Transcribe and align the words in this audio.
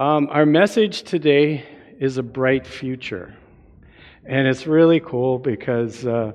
Um, 0.00 0.28
our 0.30 0.46
message 0.46 1.02
today 1.02 1.62
is 1.98 2.16
a 2.16 2.22
bright 2.22 2.66
future. 2.66 3.36
And 4.26 4.48
it's 4.48 4.66
really 4.66 4.98
cool 4.98 5.38
because 5.38 6.06
uh, 6.06 6.32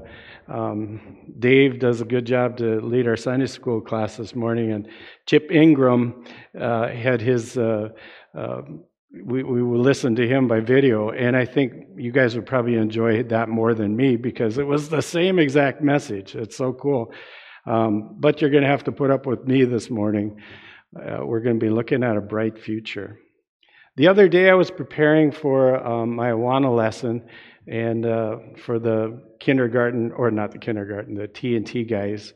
um, 0.48 1.34
Dave 1.40 1.80
does 1.80 2.00
a 2.00 2.06
good 2.06 2.26
job 2.26 2.58
to 2.58 2.80
lead 2.80 3.08
our 3.08 3.16
Sunday 3.16 3.48
school 3.48 3.82
class 3.82 4.18
this 4.18 4.36
morning, 4.36 4.72
and 4.72 4.88
Chip 5.26 5.52
Ingram 5.52 6.26
uh, 6.62 6.90
had 6.90 7.22
his. 7.22 7.58
Uh, 7.58 7.90
uh 8.36 8.62
we, 9.24 9.42
we 9.42 9.64
will 9.64 9.80
listen 9.80 10.16
to 10.18 10.28
him 10.28 10.48
by 10.48 10.60
video, 10.60 11.10
and 11.10 11.36
I 11.36 11.46
think 11.46 11.74
you 11.96 12.12
guys 12.12 12.36
would 12.36 12.46
probably 12.46 12.76
enjoy 12.76 13.24
that 13.24 13.50
more 13.50 13.74
than 13.74 13.96
me 13.96 14.16
because 14.16 14.60
it 14.60 14.68
was 14.68 14.90
the 14.90 15.02
same 15.02 15.40
exact 15.40 15.82
message. 15.82 16.36
It's 16.36 16.56
so 16.58 16.72
cool. 16.74 17.14
Um, 17.66 18.18
but 18.20 18.42
you're 18.42 18.52
going 18.52 18.64
to 18.64 18.70
have 18.70 18.84
to 18.84 18.92
put 18.92 19.10
up 19.10 19.26
with 19.26 19.48
me 19.48 19.64
this 19.64 19.90
morning. 19.90 20.40
Uh, 20.96 21.26
we're 21.26 21.40
going 21.40 21.60
to 21.60 21.66
be 21.66 21.72
looking 21.72 22.04
at 22.04 22.16
a 22.16 22.22
bright 22.22 22.60
future. 22.60 23.18
The 23.98 24.10
other 24.10 24.28
day, 24.28 24.50
I 24.50 24.56
was 24.56 24.72
preparing 24.72 25.32
for 25.32 25.78
um, 25.78 26.18
my 26.18 26.32
Awana 26.32 26.76
lesson, 26.76 27.24
and 27.66 28.06
uh, 28.06 28.38
for 28.58 28.78
the 28.78 29.22
kindergarten, 29.40 30.12
or 30.12 30.30
not 30.32 30.52
the 30.52 30.58
kindergarten, 30.58 31.16
the 31.16 31.30
T 31.30 31.56
and 31.56 31.66
T 31.66 31.86
guys. 31.86 32.34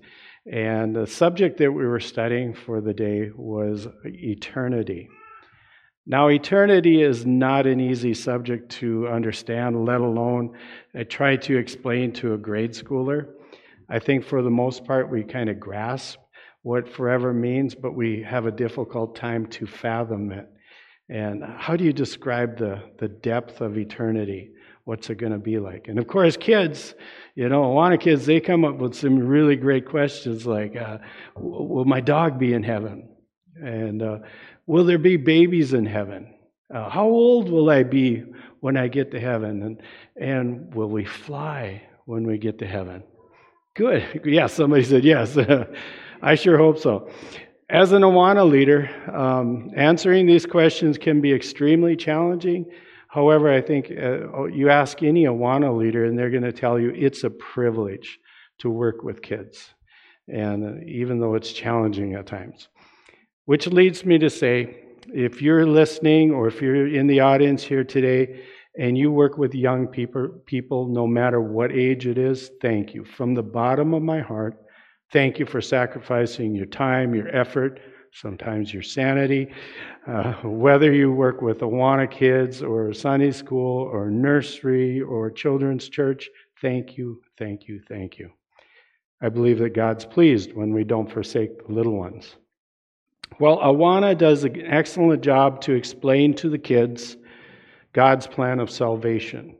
And 0.49 0.95
the 0.95 1.05
subject 1.05 1.57
that 1.57 1.69
we 1.69 1.85
were 1.85 1.99
studying 1.99 2.53
for 2.53 2.79
the 2.79 2.93
day 2.93 3.31
was 3.35 3.87
eternity. 4.05 5.09
Now, 6.07 6.29
eternity 6.29 7.03
is 7.03 7.25
not 7.25 7.67
an 7.67 7.81
easy 7.81 8.13
subject 8.13 8.71
to 8.79 9.09
understand, 9.09 9.85
let 9.85 9.99
alone 9.99 10.57
I 10.95 11.03
try 11.03 11.35
to 11.35 11.57
explain 11.57 12.13
to 12.13 12.35
a 12.35 12.37
grade 12.37 12.71
schooler. 12.71 13.27
I 13.89 13.99
think 13.99 14.23
for 14.23 14.41
the 14.41 14.49
most 14.49 14.85
part, 14.85 15.11
we 15.11 15.23
kind 15.23 15.49
of 15.49 15.59
grasp 15.59 16.19
what 16.61 16.87
forever 16.87 17.33
means, 17.33 17.75
but 17.75 17.95
we 17.95 18.23
have 18.23 18.45
a 18.45 18.51
difficult 18.51 19.17
time 19.17 19.45
to 19.47 19.67
fathom 19.67 20.31
it. 20.31 20.47
And 21.09 21.43
how 21.43 21.75
do 21.75 21.83
you 21.83 21.91
describe 21.91 22.57
the, 22.57 22.81
the 22.99 23.07
depth 23.07 23.61
of 23.61 23.77
eternity? 23.77 24.51
What's 24.83 25.09
it 25.09 25.15
going 25.15 25.31
to 25.31 25.39
be 25.39 25.57
like? 25.57 25.87
And 25.87 25.97
of 25.97 26.07
course, 26.07 26.37
kids, 26.37 26.93
you 27.35 27.49
know, 27.49 27.63
Awana 27.63 27.99
kids, 27.99 28.25
they 28.25 28.39
come 28.39 28.63
up 28.63 28.77
with 28.77 28.93
some 28.93 29.17
really 29.17 29.55
great 29.55 29.87
questions 29.87 30.45
like, 30.45 30.75
uh, 30.75 30.99
will 31.35 31.85
my 31.85 31.99
dog 31.99 32.37
be 32.37 32.53
in 32.53 32.63
heaven? 32.63 33.09
And 33.55 34.01
uh, 34.01 34.19
will 34.67 34.85
there 34.85 34.97
be 34.99 35.17
babies 35.17 35.73
in 35.73 35.85
heaven? 35.85 36.33
Uh, 36.73 36.89
how 36.89 37.05
old 37.05 37.49
will 37.49 37.69
I 37.69 37.83
be 37.83 38.23
when 38.59 38.77
I 38.77 38.87
get 38.87 39.11
to 39.11 39.19
heaven? 39.19 39.63
And, 39.63 39.81
and 40.15 40.73
will 40.75 40.89
we 40.89 41.05
fly 41.05 41.81
when 42.05 42.25
we 42.25 42.37
get 42.37 42.59
to 42.59 42.67
heaven? 42.67 43.03
Good. 43.75 44.21
Yeah, 44.25 44.47
somebody 44.47 44.83
said 44.83 45.03
yes. 45.03 45.37
I 46.21 46.35
sure 46.35 46.57
hope 46.57 46.77
so. 46.77 47.09
As 47.71 47.91
an 47.91 48.01
Awana 48.01 48.49
leader, 48.49 48.89
um, 49.13 49.69
answering 49.75 50.25
these 50.25 50.47
questions 50.47 50.97
can 50.97 51.21
be 51.21 51.31
extremely 51.31 51.95
challenging. 51.95 52.65
However, 53.09 53.53
I 53.53 53.61
think 53.61 53.91
uh, 53.91 54.45
you 54.45 54.71
ask 54.71 55.03
any 55.03 55.25
Awana 55.25 55.77
leader, 55.77 56.05
and 56.05 56.17
they're 56.17 56.31
going 56.31 56.41
to 56.41 56.51
tell 56.51 56.79
you 56.79 56.91
it's 56.95 57.23
a 57.23 57.29
privilege 57.29 58.17
to 58.59 58.71
work 58.71 59.03
with 59.03 59.21
kids, 59.21 59.69
and 60.27 60.65
uh, 60.65 60.83
even 60.87 61.19
though 61.19 61.35
it's 61.35 61.53
challenging 61.53 62.15
at 62.15 62.25
times. 62.25 62.69
Which 63.45 63.67
leads 63.67 64.03
me 64.03 64.17
to 64.17 64.31
say, 64.31 64.79
if 65.13 65.39
you're 65.39 65.67
listening 65.67 66.31
or 66.31 66.47
if 66.47 66.63
you're 66.63 66.87
in 66.87 67.05
the 67.05 67.19
audience 67.19 67.63
here 67.63 67.83
today 67.83 68.41
and 68.79 68.97
you 68.97 69.11
work 69.11 69.37
with 69.37 69.53
young 69.53 69.85
people, 69.85 70.29
people, 70.47 70.87
no 70.87 71.05
matter 71.05 71.39
what 71.39 71.71
age 71.71 72.07
it 72.07 72.17
is, 72.17 72.49
thank 72.63 72.95
you. 72.95 73.05
From 73.05 73.35
the 73.35 73.43
bottom 73.43 73.93
of 73.93 74.01
my 74.01 74.21
heart, 74.21 74.57
Thank 75.11 75.39
you 75.39 75.45
for 75.45 75.61
sacrificing 75.61 76.53
your 76.53 76.67
time, 76.67 77.15
your 77.15 77.35
effort, 77.35 77.79
sometimes 78.13 78.73
your 78.73 78.83
sanity. 78.83 79.51
Uh, 80.07 80.33
whether 80.43 80.93
you 80.93 81.11
work 81.11 81.41
with 81.41 81.59
Awana 81.59 82.09
kids 82.09 82.61
or 82.61 82.93
Sunday 82.93 83.31
school 83.31 83.89
or 83.91 84.11
nursery 84.11 85.01
or 85.01 85.31
children's 85.31 85.89
church, 85.89 86.29
thank 86.61 86.97
you, 86.97 87.21
thank 87.37 87.67
you, 87.67 87.81
thank 87.87 88.19
you. 88.19 88.29
I 89.21 89.29
believe 89.29 89.59
that 89.59 89.73
God's 89.73 90.05
pleased 90.05 90.53
when 90.53 90.73
we 90.73 90.83
don't 90.83 91.11
forsake 91.11 91.65
the 91.65 91.73
little 91.73 91.97
ones. 91.97 92.35
Well, 93.39 93.57
Awana 93.59 94.17
does 94.17 94.43
an 94.43 94.61
excellent 94.65 95.21
job 95.21 95.61
to 95.61 95.73
explain 95.73 96.33
to 96.35 96.49
the 96.49 96.57
kids 96.57 97.17
God's 97.93 98.27
plan 98.27 98.59
of 98.59 98.69
salvation. 98.69 99.55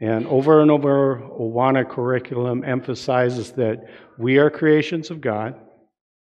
And 0.00 0.26
over 0.26 0.62
and 0.62 0.70
over, 0.70 1.20
Awana 1.38 1.88
curriculum 1.88 2.64
emphasizes 2.64 3.52
that 3.52 3.84
we 4.18 4.38
are 4.38 4.50
creations 4.50 5.10
of 5.10 5.20
God 5.20 5.54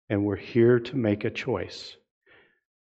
and 0.08 0.24
we're 0.24 0.36
here 0.36 0.78
to 0.78 0.96
make 0.96 1.24
a 1.24 1.30
choice. 1.30 1.96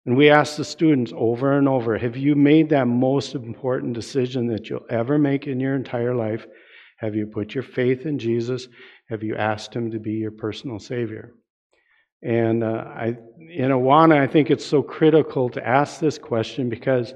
And 0.05 0.17
we 0.17 0.31
ask 0.31 0.57
the 0.57 0.65
students 0.65 1.13
over 1.15 1.57
and 1.57 1.69
over 1.69 1.97
have 1.97 2.17
you 2.17 2.35
made 2.35 2.71
that 2.71 2.89
most 2.89 3.37
important 3.37 3.93
decision 3.93 4.49
that 4.49 4.69
you'll 4.69 4.87
ever 4.91 5.19
make 5.19 5.47
in 5.47 5.61
your 5.61 5.77
entire 5.77 6.15
life? 6.15 6.47
Have 6.99 7.15
you 7.15 7.27
put 7.27 7.55
your 7.55 7.65
faith 7.65 8.07
in 8.07 8.19
Jesus? 8.19 8.67
Have 9.09 9.23
you 9.23 9.37
asked 9.37 9.75
Him 9.75 9.93
to 9.93 10.01
be 10.01 10.13
your 10.13 10.33
personal 10.33 10.81
Savior? 10.81 11.35
And 12.23 12.63
uh, 12.63 12.85
I, 12.89 13.17
in 13.51 13.71
Awana, 13.71 14.19
I 14.21 14.27
think 14.27 14.51
it's 14.51 14.67
so 14.67 14.83
critical 14.83 15.49
to 15.51 15.67
ask 15.67 16.01
this 16.01 16.19
question 16.19 16.69
because 16.69 17.15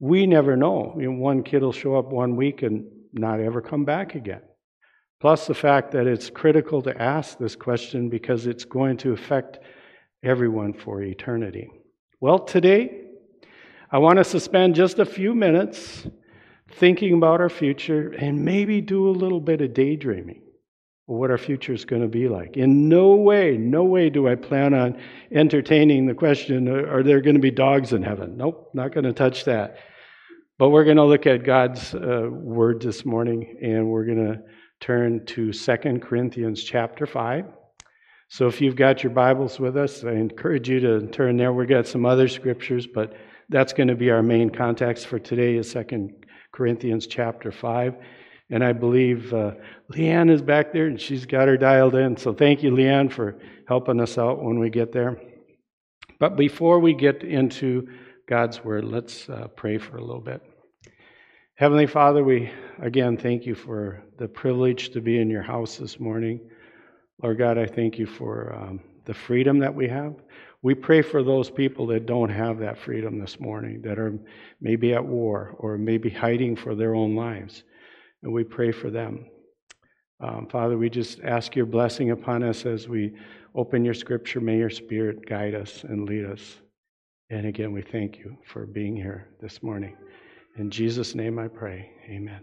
we 0.00 0.26
never 0.26 0.56
know. 0.56 0.94
You 0.98 1.12
know, 1.12 1.18
one 1.18 1.42
kid 1.42 1.62
will 1.62 1.72
show 1.72 1.96
up 1.96 2.06
one 2.06 2.36
week 2.36 2.62
and 2.62 2.86
not 3.12 3.40
ever 3.40 3.60
come 3.60 3.84
back 3.84 4.14
again. 4.14 4.42
Plus, 5.20 5.46
the 5.46 5.54
fact 5.54 5.92
that 5.92 6.06
it's 6.06 6.28
critical 6.28 6.82
to 6.82 7.00
ask 7.00 7.38
this 7.38 7.56
question 7.56 8.08
because 8.08 8.46
it's 8.46 8.64
going 8.64 8.96
to 8.98 9.12
affect 9.12 9.60
everyone 10.22 10.72
for 10.72 11.02
eternity. 11.02 11.70
Well, 12.20 12.38
today, 12.38 13.02
I 13.90 13.98
want 13.98 14.18
us 14.18 14.32
to 14.32 14.40
spend 14.40 14.74
just 14.74 14.98
a 14.98 15.06
few 15.06 15.34
minutes 15.34 16.06
thinking 16.72 17.14
about 17.14 17.40
our 17.40 17.48
future 17.48 18.12
and 18.18 18.44
maybe 18.44 18.80
do 18.80 19.08
a 19.08 19.10
little 19.10 19.40
bit 19.40 19.60
of 19.60 19.72
daydreaming 19.74 20.42
what 21.06 21.30
our 21.30 21.38
future 21.38 21.72
is 21.72 21.84
going 21.84 22.02
to 22.02 22.08
be 22.08 22.28
like. 22.28 22.56
In 22.56 22.88
no 22.88 23.14
way, 23.14 23.58
no 23.58 23.84
way 23.84 24.08
do 24.08 24.26
I 24.26 24.36
plan 24.36 24.72
on 24.72 24.98
entertaining 25.30 26.06
the 26.06 26.14
question 26.14 26.68
are 26.68 27.02
there 27.02 27.20
going 27.20 27.34
to 27.34 27.40
be 27.40 27.50
dogs 27.50 27.92
in 27.92 28.02
heaven? 28.02 28.36
Nope, 28.36 28.70
not 28.74 28.92
going 28.92 29.04
to 29.04 29.12
touch 29.12 29.44
that. 29.44 29.78
But 30.58 30.70
we're 30.70 30.84
going 30.84 30.96
to 30.96 31.04
look 31.04 31.26
at 31.26 31.44
God's 31.44 31.94
uh, 31.94 32.28
word 32.30 32.80
this 32.80 33.04
morning, 33.04 33.58
and 33.60 33.90
we're 33.90 34.06
going 34.06 34.34
to 34.34 34.40
turn 34.80 35.26
to 35.26 35.52
Second 35.52 36.00
Corinthians 36.00 36.62
chapter 36.62 37.06
5. 37.06 37.46
So 38.28 38.46
if 38.46 38.60
you've 38.60 38.76
got 38.76 39.02
your 39.02 39.12
Bibles 39.12 39.60
with 39.60 39.76
us, 39.76 40.04
I 40.04 40.12
encourage 40.12 40.68
you 40.68 40.80
to 40.80 41.06
turn 41.08 41.36
there. 41.36 41.52
We've 41.52 41.68
got 41.68 41.86
some 41.86 42.06
other 42.06 42.28
scriptures, 42.28 42.86
but 42.86 43.14
that's 43.48 43.72
going 43.72 43.88
to 43.88 43.94
be 43.94 44.10
our 44.10 44.22
main 44.22 44.48
context 44.48 45.06
for 45.06 45.18
today 45.18 45.56
is 45.56 45.70
Second 45.70 46.24
Corinthians 46.52 47.06
chapter 47.06 47.52
5. 47.52 47.94
And 48.54 48.62
I 48.62 48.72
believe 48.72 49.34
uh, 49.34 49.54
Leanne 49.90 50.30
is 50.30 50.40
back 50.40 50.72
there, 50.72 50.86
and 50.86 51.00
she's 51.00 51.26
got 51.26 51.48
her 51.48 51.56
dialed 51.56 51.96
in. 51.96 52.16
So 52.16 52.32
thank 52.32 52.62
you, 52.62 52.70
Leanne, 52.70 53.10
for 53.10 53.36
helping 53.66 54.00
us 54.00 54.16
out 54.16 54.44
when 54.44 54.60
we 54.60 54.70
get 54.70 54.92
there. 54.92 55.20
But 56.20 56.36
before 56.36 56.78
we 56.78 56.94
get 56.94 57.24
into 57.24 57.88
God's 58.28 58.62
word, 58.62 58.84
let's 58.84 59.28
uh, 59.28 59.48
pray 59.56 59.76
for 59.78 59.96
a 59.96 60.00
little 60.00 60.20
bit. 60.20 60.40
Heavenly 61.56 61.88
Father, 61.88 62.22
we 62.22 62.48
again 62.80 63.16
thank 63.16 63.44
you 63.44 63.56
for 63.56 64.04
the 64.18 64.28
privilege 64.28 64.90
to 64.90 65.00
be 65.00 65.18
in 65.18 65.28
your 65.28 65.42
house 65.42 65.78
this 65.78 65.98
morning. 65.98 66.38
Lord 67.24 67.38
God, 67.38 67.58
I 67.58 67.66
thank 67.66 67.98
you 67.98 68.06
for 68.06 68.54
um, 68.54 68.80
the 69.04 69.14
freedom 69.14 69.58
that 69.58 69.74
we 69.74 69.88
have. 69.88 70.14
We 70.62 70.74
pray 70.74 71.02
for 71.02 71.24
those 71.24 71.50
people 71.50 71.88
that 71.88 72.06
don't 72.06 72.30
have 72.30 72.60
that 72.60 72.78
freedom 72.78 73.18
this 73.18 73.40
morning, 73.40 73.82
that 73.82 73.98
are 73.98 74.16
maybe 74.60 74.94
at 74.94 75.04
war 75.04 75.56
or 75.58 75.76
maybe 75.76 76.08
hiding 76.08 76.54
for 76.54 76.76
their 76.76 76.94
own 76.94 77.16
lives. 77.16 77.64
And 78.24 78.32
we 78.32 78.42
pray 78.42 78.72
for 78.72 78.90
them. 78.90 79.26
Um, 80.18 80.48
Father, 80.50 80.76
we 80.78 80.88
just 80.88 81.20
ask 81.20 81.54
your 81.54 81.66
blessing 81.66 82.10
upon 82.10 82.42
us 82.42 82.64
as 82.64 82.88
we 82.88 83.12
open 83.54 83.84
your 83.84 83.94
scripture. 83.94 84.40
May 84.40 84.56
your 84.56 84.70
spirit 84.70 85.26
guide 85.28 85.54
us 85.54 85.84
and 85.84 86.08
lead 86.08 86.24
us. 86.24 86.56
And 87.30 87.46
again, 87.46 87.72
we 87.72 87.82
thank 87.82 88.18
you 88.18 88.36
for 88.46 88.64
being 88.64 88.96
here 88.96 89.28
this 89.40 89.62
morning. 89.62 89.96
In 90.56 90.70
Jesus' 90.70 91.14
name 91.14 91.38
I 91.38 91.48
pray. 91.48 91.90
Amen. 92.08 92.40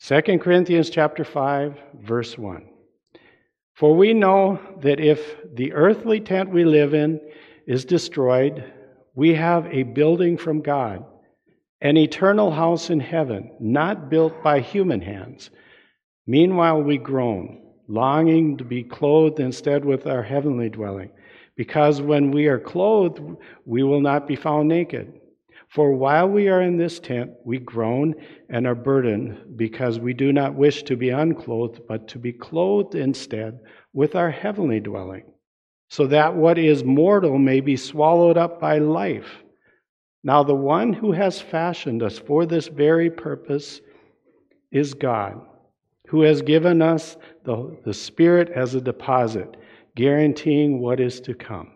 2 0.00 0.20
Corinthians 0.38 0.90
chapter 0.90 1.24
5, 1.24 1.78
verse 2.02 2.36
1. 2.36 2.66
For 3.74 3.94
we 3.94 4.14
know 4.14 4.58
that 4.82 5.00
if 5.00 5.36
the 5.54 5.72
earthly 5.72 6.20
tent 6.20 6.50
we 6.50 6.64
live 6.64 6.92
in 6.92 7.20
is 7.66 7.84
destroyed, 7.84 8.72
we 9.14 9.34
have 9.34 9.66
a 9.66 9.84
building 9.84 10.36
from 10.36 10.60
God, 10.60 11.04
an 11.84 11.96
eternal 11.96 12.50
house 12.50 12.90
in 12.90 12.98
heaven, 12.98 13.52
not 13.60 14.10
built 14.10 14.42
by 14.42 14.58
human 14.58 15.00
hands. 15.00 15.50
Meanwhile, 16.26 16.82
we 16.82 16.98
groan, 16.98 17.62
longing 17.86 18.56
to 18.56 18.64
be 18.64 18.82
clothed 18.82 19.38
instead 19.38 19.84
with 19.84 20.06
our 20.06 20.22
heavenly 20.22 20.68
dwelling 20.70 21.10
because 21.56 22.00
when 22.00 22.30
we 22.30 22.46
are 22.46 22.58
clothed, 22.58 23.20
we 23.64 23.82
will 23.82 24.00
not 24.00 24.26
be 24.26 24.36
found 24.36 24.68
naked. 24.68 25.12
For 25.68 25.92
while 25.92 26.28
we 26.28 26.48
are 26.48 26.62
in 26.62 26.76
this 26.76 27.00
tent, 27.00 27.32
we 27.44 27.58
groan 27.58 28.14
and 28.48 28.66
are 28.66 28.74
burdened, 28.74 29.56
because 29.56 29.98
we 29.98 30.14
do 30.14 30.32
not 30.32 30.54
wish 30.54 30.84
to 30.84 30.96
be 30.96 31.10
unclothed, 31.10 31.80
but 31.88 32.08
to 32.08 32.18
be 32.18 32.32
clothed 32.32 32.94
instead 32.94 33.58
with 33.92 34.14
our 34.14 34.30
heavenly 34.30 34.80
dwelling, 34.80 35.24
so 35.90 36.06
that 36.06 36.34
what 36.34 36.58
is 36.58 36.84
mortal 36.84 37.38
may 37.38 37.60
be 37.60 37.76
swallowed 37.76 38.36
up 38.36 38.60
by 38.60 38.78
life. 38.78 39.43
Now, 40.26 40.42
the 40.42 40.54
one 40.54 40.94
who 40.94 41.12
has 41.12 41.38
fashioned 41.38 42.02
us 42.02 42.18
for 42.18 42.46
this 42.46 42.68
very 42.68 43.10
purpose 43.10 43.82
is 44.72 44.94
God, 44.94 45.38
who 46.08 46.22
has 46.22 46.40
given 46.40 46.80
us 46.80 47.18
the, 47.44 47.76
the 47.84 47.92
Spirit 47.92 48.48
as 48.48 48.74
a 48.74 48.80
deposit, 48.80 49.54
guaranteeing 49.94 50.80
what 50.80 50.98
is 50.98 51.20
to 51.20 51.34
come. 51.34 51.72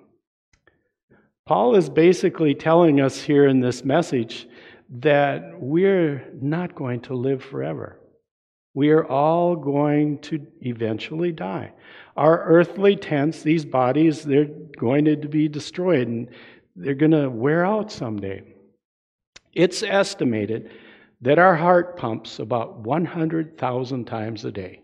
Paul 1.46 1.76
is 1.76 1.90
basically 1.90 2.54
telling 2.54 3.00
us 3.02 3.20
here 3.20 3.46
in 3.46 3.60
this 3.60 3.84
message 3.84 4.48
that 5.00 5.60
we're 5.60 6.26
not 6.40 6.74
going 6.74 7.00
to 7.02 7.14
live 7.14 7.44
forever. 7.44 8.00
We 8.72 8.90
are 8.90 9.06
all 9.06 9.56
going 9.56 10.20
to 10.20 10.46
eventually 10.62 11.32
die. 11.32 11.72
Our 12.16 12.44
earthly 12.44 12.96
tents, 12.96 13.42
these 13.42 13.64
bodies, 13.64 14.22
they're 14.22 14.48
going 14.78 15.04
to 15.04 15.16
be 15.16 15.48
destroyed 15.48 16.08
and 16.08 16.28
they're 16.78 16.94
going 16.94 17.10
to 17.10 17.28
wear 17.28 17.66
out 17.66 17.90
someday. 17.90 18.42
It's 19.52 19.82
estimated 19.82 20.70
that 21.20 21.38
our 21.38 21.56
heart 21.56 21.96
pumps 21.96 22.38
about 22.38 22.78
100,000 22.78 24.04
times 24.04 24.44
a 24.44 24.52
day 24.52 24.80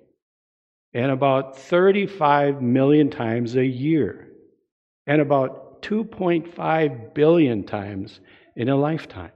and 0.93 1.13
about 1.13 1.57
35 1.57 2.61
million 2.61 3.11
times 3.11 3.55
a 3.55 3.65
year 3.65 4.29
and 5.07 5.21
about 5.21 5.83
2.5 5.83 7.15
billion 7.15 7.63
times 7.63 8.21
in 8.57 8.69
a 8.69 8.77
lifetime. 8.77 9.33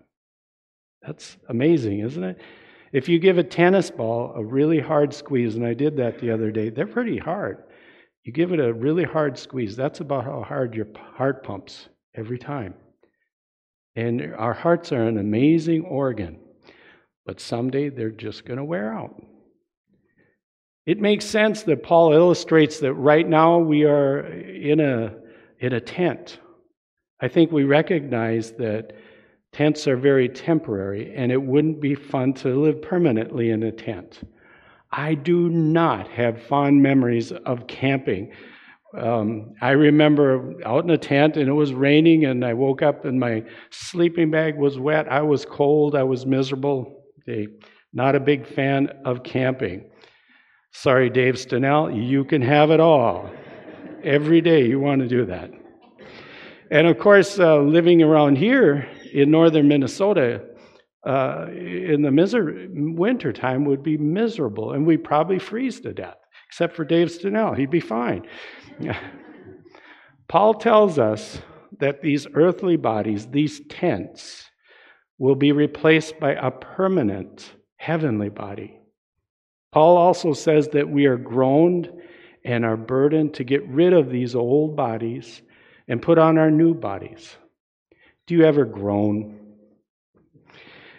That's 1.02 1.36
amazing, 1.48 2.00
isn't 2.00 2.24
it? 2.24 2.40
If 2.92 3.08
you 3.08 3.20
give 3.20 3.38
a 3.38 3.44
tennis 3.44 3.90
ball 3.90 4.32
a 4.34 4.44
really 4.44 4.80
hard 4.80 5.14
squeeze, 5.14 5.54
and 5.54 5.64
I 5.64 5.74
did 5.74 5.96
that 5.98 6.18
the 6.18 6.32
other 6.32 6.50
day, 6.50 6.70
they're 6.70 6.86
pretty 6.86 7.18
hard. 7.18 7.62
You 8.24 8.32
give 8.32 8.52
it 8.52 8.58
a 8.58 8.72
really 8.72 9.04
hard 9.04 9.38
squeeze, 9.38 9.76
that's 9.76 10.00
about 10.00 10.24
how 10.24 10.42
hard 10.42 10.74
your 10.74 10.88
heart 11.14 11.44
pumps 11.44 11.88
every 12.14 12.38
time. 12.38 12.74
And 13.96 14.34
our 14.36 14.54
hearts 14.54 14.92
are 14.92 15.02
an 15.02 15.18
amazing 15.18 15.82
organ, 15.84 16.38
but 17.26 17.40
someday 17.40 17.88
they're 17.88 18.10
just 18.10 18.44
going 18.44 18.58
to 18.58 18.64
wear 18.64 18.92
out. 18.92 19.20
It 20.86 21.00
makes 21.00 21.24
sense 21.24 21.64
that 21.64 21.82
Paul 21.82 22.12
illustrates 22.12 22.80
that 22.80 22.94
right 22.94 23.28
now 23.28 23.58
we 23.58 23.84
are 23.84 24.20
in 24.20 24.80
a, 24.80 25.16
in 25.58 25.74
a 25.74 25.80
tent. 25.80 26.38
I 27.20 27.28
think 27.28 27.52
we 27.52 27.64
recognize 27.64 28.52
that 28.52 28.94
tents 29.52 29.86
are 29.86 29.96
very 29.96 30.28
temporary 30.28 31.14
and 31.14 31.32
it 31.32 31.42
wouldn't 31.42 31.80
be 31.80 31.94
fun 31.94 32.32
to 32.34 32.58
live 32.60 32.80
permanently 32.80 33.50
in 33.50 33.64
a 33.64 33.72
tent. 33.72 34.20
I 34.90 35.14
do 35.14 35.48
not 35.48 36.08
have 36.08 36.42
fond 36.42 36.82
memories 36.82 37.32
of 37.32 37.66
camping. 37.66 38.32
Um, 38.96 39.54
I 39.60 39.72
remember 39.72 40.54
out 40.64 40.84
in 40.84 40.90
a 40.90 40.98
tent 40.98 41.36
and 41.36 41.48
it 41.48 41.52
was 41.52 41.74
raining, 41.74 42.24
and 42.24 42.44
I 42.44 42.54
woke 42.54 42.82
up 42.82 43.04
and 43.04 43.20
my 43.20 43.44
sleeping 43.70 44.30
bag 44.30 44.56
was 44.56 44.78
wet. 44.78 45.10
I 45.10 45.22
was 45.22 45.44
cold. 45.44 45.94
I 45.94 46.04
was 46.04 46.24
miserable. 46.24 47.04
Not 47.92 48.14
a 48.14 48.20
big 48.20 48.46
fan 48.46 48.88
of 49.04 49.22
camping. 49.22 49.90
Sorry, 50.72 51.10
Dave 51.10 51.34
Stenell, 51.34 51.90
you 51.90 52.24
can 52.24 52.42
have 52.42 52.70
it 52.70 52.80
all. 52.80 53.30
Every 54.04 54.40
day 54.40 54.66
you 54.66 54.78
want 54.78 55.00
to 55.00 55.08
do 55.08 55.26
that. 55.26 55.50
And 56.70 56.86
of 56.86 56.98
course, 56.98 57.38
uh, 57.38 57.60
living 57.60 58.02
around 58.02 58.36
here 58.36 58.86
in 59.12 59.30
northern 59.30 59.68
Minnesota, 59.68 60.42
uh, 61.04 61.46
in 61.50 62.02
the 62.02 62.10
miser- 62.10 62.68
winter 62.74 63.32
time 63.32 63.64
would 63.64 63.82
be 63.82 63.96
miserable, 63.96 64.72
and 64.72 64.86
we'd 64.86 65.04
probably 65.04 65.38
freeze 65.38 65.80
to 65.80 65.92
death, 65.94 66.17
except 66.48 66.74
for 66.74 66.84
Dave 66.84 67.08
Stenell. 67.08 67.56
He'd 67.56 67.70
be 67.70 67.80
fine. 67.80 68.26
Paul 70.28 70.54
tells 70.54 70.98
us 70.98 71.40
that 71.78 72.02
these 72.02 72.26
earthly 72.34 72.76
bodies, 72.76 73.26
these 73.26 73.60
tents, 73.68 74.44
will 75.18 75.34
be 75.34 75.52
replaced 75.52 76.18
by 76.18 76.32
a 76.32 76.50
permanent 76.50 77.52
heavenly 77.76 78.28
body. 78.28 78.78
Paul 79.72 79.96
also 79.96 80.32
says 80.32 80.68
that 80.68 80.88
we 80.88 81.06
are 81.06 81.16
groaned 81.16 81.90
and 82.44 82.64
are 82.64 82.76
burdened 82.76 83.34
to 83.34 83.44
get 83.44 83.66
rid 83.68 83.92
of 83.92 84.10
these 84.10 84.34
old 84.34 84.76
bodies 84.76 85.42
and 85.86 86.00
put 86.00 86.18
on 86.18 86.38
our 86.38 86.50
new 86.50 86.74
bodies. 86.74 87.36
Do 88.26 88.34
you 88.34 88.44
ever 88.44 88.64
groan? 88.64 89.38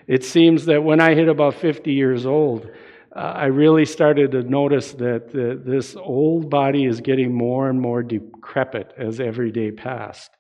It 0.08 0.24
seems 0.24 0.66
that 0.66 0.84
when 0.84 1.00
I 1.00 1.14
hit 1.14 1.28
about 1.28 1.56
50 1.56 1.92
years 1.92 2.26
old, 2.26 2.70
I 3.20 3.46
really 3.48 3.86
started 3.86 4.32
to 4.32 4.44
notice 4.44 4.94
that 4.94 5.32
the, 5.32 5.62
this 5.62 5.96
old 5.98 6.50
body 6.50 6.86
is 6.86 7.02
getting 7.02 7.34
more 7.34 7.70
and 7.70 7.80
more 7.82 8.02
decrepit 8.02 8.94
as 8.98 9.20
every 9.20 9.52
day 9.52 9.72
passed. 9.72 10.32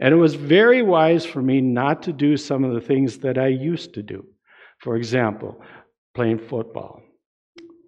And 0.00 0.12
it 0.12 0.18
was 0.18 0.34
very 0.34 0.82
wise 0.82 1.24
for 1.24 1.40
me 1.40 1.62
not 1.62 2.02
to 2.02 2.12
do 2.12 2.36
some 2.36 2.62
of 2.62 2.74
the 2.74 2.80
things 2.80 3.18
that 3.18 3.38
I 3.38 3.46
used 3.46 3.94
to 3.94 4.02
do. 4.02 4.26
For 4.80 4.96
example, 4.96 5.62
playing 6.14 6.40
football 6.40 7.00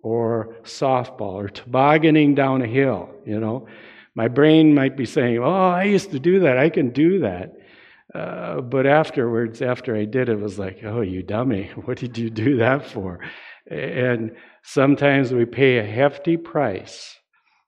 or 0.03 0.57
softball 0.63 1.35
or 1.35 1.49
tobogganing 1.49 2.35
down 2.35 2.63
a 2.63 2.67
hill, 2.67 3.11
you 3.27 3.39
know. 3.39 3.67
My 4.15 4.29
brain 4.29 4.75
might 4.75 4.97
be 4.97 5.05
saying, 5.05 5.39
Oh, 5.39 5.71
I 5.71 5.85
used 5.85 6.11
to 6.13 6.19
do 6.19 6.41
that. 6.41 6.57
I 6.57 6.71
can 6.71 6.91
do 6.91 7.19
that. 7.21 7.53
Uh, 8.15 8.63
but 8.63 8.87
afterwards, 8.87 9.61
after 9.63 9.95
I 9.97 10.05
did 10.07 10.29
it, 10.29 10.33
it 10.33 10.41
was 10.41 10.59
like, 10.59 10.81
Oh, 10.85 11.03
you 11.03 11.23
dummy. 11.23 11.71
What 11.85 11.99
did 11.99 12.17
you 12.17 12.31
do 12.31 12.57
that 12.59 12.87
for? 12.87 13.21
And 13.73 14.33
sometimes 14.63 15.33
we 15.33 15.45
pay 15.45 15.79
a 15.79 15.85
hefty 15.85 16.37
price 16.37 17.17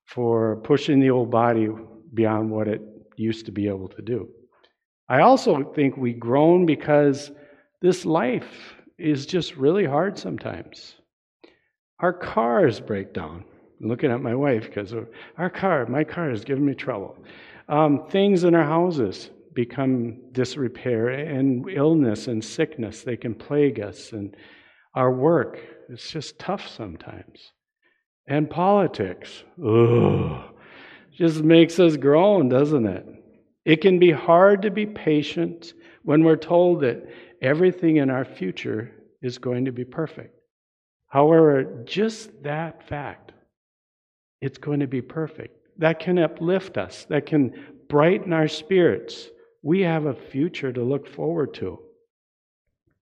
for 0.06 0.56
pushing 0.56 1.01
the 1.01 1.11
old 1.11 1.31
body 1.31 1.69
beyond 2.12 2.51
what 2.51 2.69
it 2.69 2.83
used 3.17 3.47
to 3.47 3.53
be 3.53 3.69
able 3.69 3.89
to 3.89 4.03
do. 4.03 4.29
I 5.09 5.21
also 5.21 5.73
think 5.75 5.97
we 5.97 6.12
groan 6.12 6.67
because 6.67 7.31
this 7.81 8.05
life 8.05 8.75
is 8.99 9.27
just 9.27 9.56
really 9.56 9.85
hard 9.85 10.19
sometimes. 10.19 10.95
Our 12.01 12.12
cars 12.12 12.81
break 12.81 13.12
down. 13.15 13.45
I'm 13.81 13.89
looking 13.89 14.11
at 14.11 14.23
my 14.23 14.35
wife 14.35 14.65
because 14.65 14.95
our 15.39 15.51
car, 15.51 15.87
my 15.87 16.05
car 16.05 16.31
is 16.31 16.45
giving 16.45 16.67
me 16.67 16.75
trouble. 16.75 17.17
Um, 17.69 18.06
things 18.11 18.45
in 18.45 18.55
our 18.55 18.65
houses 18.65 19.31
become 19.55 20.21
disrepair 20.33 21.09
and 21.09 21.69
illness 21.71 22.29
and 22.29 22.45
sickness. 22.45 23.03
They 23.03 23.17
can 23.17 23.35
plague 23.35 23.81
us. 23.81 24.12
And 24.12 24.37
our 24.94 25.12
work, 25.12 25.58
it's 25.88 26.11
just 26.11 26.38
tough 26.38 26.69
sometimes. 26.69 27.52
And 28.26 28.49
politics, 28.49 29.44
ugh, 29.64 30.44
just 31.12 31.43
makes 31.43 31.79
us 31.79 31.96
groan, 31.96 32.49
doesn't 32.49 32.87
it? 32.87 33.06
It 33.64 33.81
can 33.81 33.99
be 33.99 34.11
hard 34.11 34.62
to 34.62 34.70
be 34.70 34.87
patient 34.87 35.75
when 36.02 36.25
we're 36.25 36.37
told 36.37 36.82
that 36.82 37.06
everything 37.43 37.96
in 37.96 38.10
our 38.10 38.24
future 38.24 38.91
is 39.22 39.39
going 39.39 39.65
to 39.67 39.72
be 39.72 39.84
perfect. 39.84 40.39
However, 41.08 41.82
just 41.84 42.43
that 42.43 42.86
fact, 42.89 43.32
it's 44.41 44.58
going 44.58 44.81
to 44.81 44.86
be 44.86 45.01
perfect, 45.01 45.56
that 45.79 45.98
can 45.98 46.19
uplift 46.19 46.77
us, 46.77 47.06
that 47.08 47.27
can 47.27 47.53
brighten 47.89 48.32
our 48.32 48.48
spirits. 48.48 49.29
We 49.63 49.81
have 49.82 50.06
a 50.06 50.15
future 50.15 50.72
to 50.72 50.82
look 50.82 51.06
forward 51.06 51.55
to. 51.55 51.79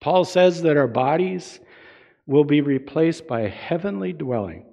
Paul 0.01 0.25
says 0.25 0.63
that 0.63 0.77
our 0.77 0.89
bodies 0.89 1.61
will 2.27 2.45
be 2.45 2.61
replaced 2.61 3.27
by 3.27 3.41
a 3.41 3.49
heavenly 3.49 4.13
dwelling. 4.13 4.65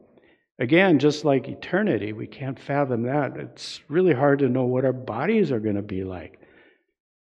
Again, 0.59 0.99
just 0.99 1.23
like 1.23 1.47
eternity, 1.47 2.11
we 2.13 2.27
can't 2.27 2.59
fathom 2.59 3.03
that. 3.03 3.37
It's 3.37 3.79
really 3.87 4.13
hard 4.13 4.39
to 4.39 4.49
know 4.49 4.65
what 4.65 4.85
our 4.85 4.93
bodies 4.93 5.51
are 5.51 5.59
going 5.59 5.77
to 5.77 5.81
be 5.81 6.03
like. 6.03 6.39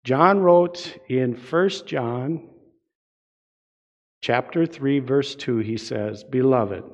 John 0.05 0.41
wrote 0.41 0.99
in 1.09 1.35
1 1.35 1.71
John 1.87 2.49
chapter 4.23 4.65
3 4.65 5.01
verse 5.01 5.35
2 5.35 5.59
he 5.59 5.77
says, 5.77 6.25
"Beloved, 6.25 6.85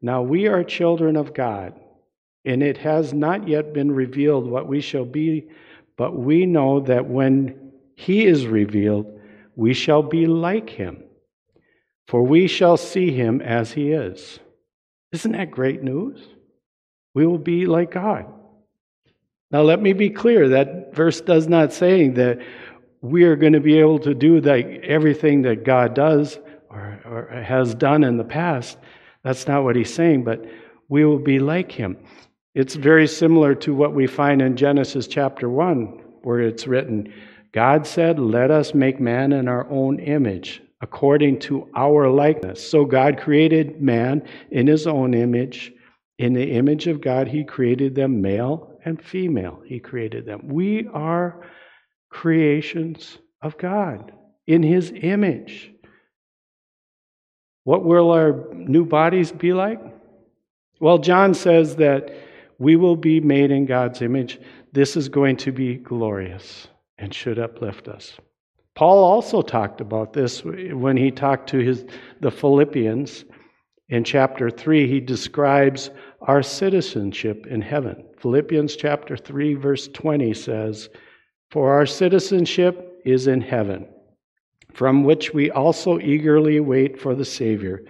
now 0.00 0.22
we 0.22 0.46
are 0.46 0.62
children 0.62 1.16
of 1.16 1.34
God, 1.34 1.74
and 2.44 2.62
it 2.62 2.78
has 2.78 3.12
not 3.12 3.48
yet 3.48 3.72
been 3.74 3.90
revealed 3.90 4.48
what 4.48 4.68
we 4.68 4.80
shall 4.80 5.04
be, 5.04 5.48
but 5.96 6.16
we 6.16 6.46
know 6.46 6.78
that 6.80 7.08
when 7.08 7.72
he 7.96 8.24
is 8.24 8.46
revealed, 8.46 9.20
we 9.56 9.74
shall 9.74 10.04
be 10.04 10.26
like 10.26 10.70
him." 10.70 11.02
For 12.08 12.22
we 12.22 12.48
shall 12.48 12.76
see 12.76 13.12
him 13.12 13.40
as 13.42 13.72
he 13.72 13.92
is. 13.92 14.40
Isn't 15.12 15.32
that 15.32 15.50
great 15.50 15.82
news? 15.82 16.18
We 17.14 17.26
will 17.26 17.38
be 17.38 17.66
like 17.66 17.92
God. 17.92 18.26
Now, 19.50 19.62
let 19.62 19.80
me 19.80 19.92
be 19.92 20.10
clear 20.10 20.48
that 20.48 20.94
verse 20.94 21.20
does 21.20 21.48
not 21.48 21.72
say 21.72 22.08
that 22.08 22.40
we 23.00 23.24
are 23.24 23.36
going 23.36 23.52
to 23.52 23.60
be 23.60 23.78
able 23.78 23.98
to 24.00 24.14
do 24.14 24.40
that, 24.40 24.84
everything 24.84 25.42
that 25.42 25.64
God 25.64 25.94
does 25.94 26.38
or, 26.70 27.00
or 27.04 27.42
has 27.42 27.74
done 27.74 28.04
in 28.04 28.16
the 28.16 28.24
past. 28.24 28.78
That's 29.22 29.46
not 29.46 29.64
what 29.64 29.76
he's 29.76 29.92
saying, 29.92 30.24
but 30.24 30.44
we 30.88 31.04
will 31.04 31.18
be 31.18 31.38
like 31.38 31.70
him. 31.70 31.96
It's 32.54 32.74
very 32.74 33.06
similar 33.06 33.54
to 33.56 33.74
what 33.74 33.94
we 33.94 34.06
find 34.06 34.42
in 34.42 34.56
Genesis 34.56 35.06
chapter 35.06 35.48
1, 35.48 35.84
where 36.22 36.40
it's 36.40 36.66
written, 36.66 37.12
God 37.52 37.86
said, 37.86 38.18
Let 38.18 38.50
us 38.50 38.74
make 38.74 38.98
man 39.00 39.32
in 39.32 39.48
our 39.48 39.68
own 39.70 39.98
image, 40.00 40.62
according 40.80 41.40
to 41.40 41.68
our 41.74 42.08
likeness. 42.08 42.68
So 42.68 42.84
God 42.84 43.18
created 43.18 43.80
man 43.80 44.26
in 44.50 44.66
his 44.66 44.86
own 44.86 45.14
image. 45.14 45.72
In 46.18 46.32
the 46.32 46.52
image 46.52 46.86
of 46.86 47.00
God, 47.00 47.28
he 47.28 47.44
created 47.44 47.94
them 47.94 48.20
male 48.20 48.78
and 48.84 49.02
female. 49.02 49.60
He 49.66 49.78
created 49.78 50.26
them. 50.26 50.48
We 50.48 50.88
are 50.92 51.46
creations 52.10 53.18
of 53.42 53.56
God 53.58 54.12
in 54.46 54.62
his 54.62 54.92
image. 55.02 55.72
What 57.64 57.84
will 57.84 58.10
our 58.10 58.46
new 58.54 58.84
bodies 58.84 59.30
be 59.30 59.52
like? 59.52 59.80
Well, 60.80 60.98
John 60.98 61.34
says 61.34 61.76
that 61.76 62.10
we 62.58 62.76
will 62.76 62.96
be 62.96 63.20
made 63.20 63.50
in 63.50 63.66
God's 63.66 64.00
image. 64.00 64.40
This 64.72 64.96
is 64.96 65.08
going 65.08 65.36
to 65.38 65.52
be 65.52 65.76
glorious 65.76 66.68
and 66.98 67.12
should 67.12 67.38
uplift 67.38 67.88
us. 67.88 68.18
Paul 68.78 69.02
also 69.02 69.42
talked 69.42 69.80
about 69.80 70.12
this 70.12 70.44
when 70.44 70.96
he 70.96 71.10
talked 71.10 71.48
to 71.48 71.58
his, 71.58 71.84
the 72.20 72.30
Philippians. 72.30 73.24
In 73.88 74.04
chapter 74.04 74.50
3, 74.50 74.86
he 74.86 75.00
describes 75.00 75.90
our 76.20 76.44
citizenship 76.44 77.48
in 77.48 77.60
heaven. 77.60 78.04
Philippians 78.18 78.76
chapter 78.76 79.16
3, 79.16 79.54
verse 79.54 79.88
20 79.88 80.32
says, 80.32 80.90
For 81.50 81.72
our 81.72 81.86
citizenship 81.86 83.02
is 83.04 83.26
in 83.26 83.40
heaven, 83.40 83.88
from 84.72 85.02
which 85.02 85.34
we 85.34 85.50
also 85.50 85.98
eagerly 85.98 86.60
wait 86.60 87.00
for 87.00 87.16
the 87.16 87.24
Savior 87.24 87.82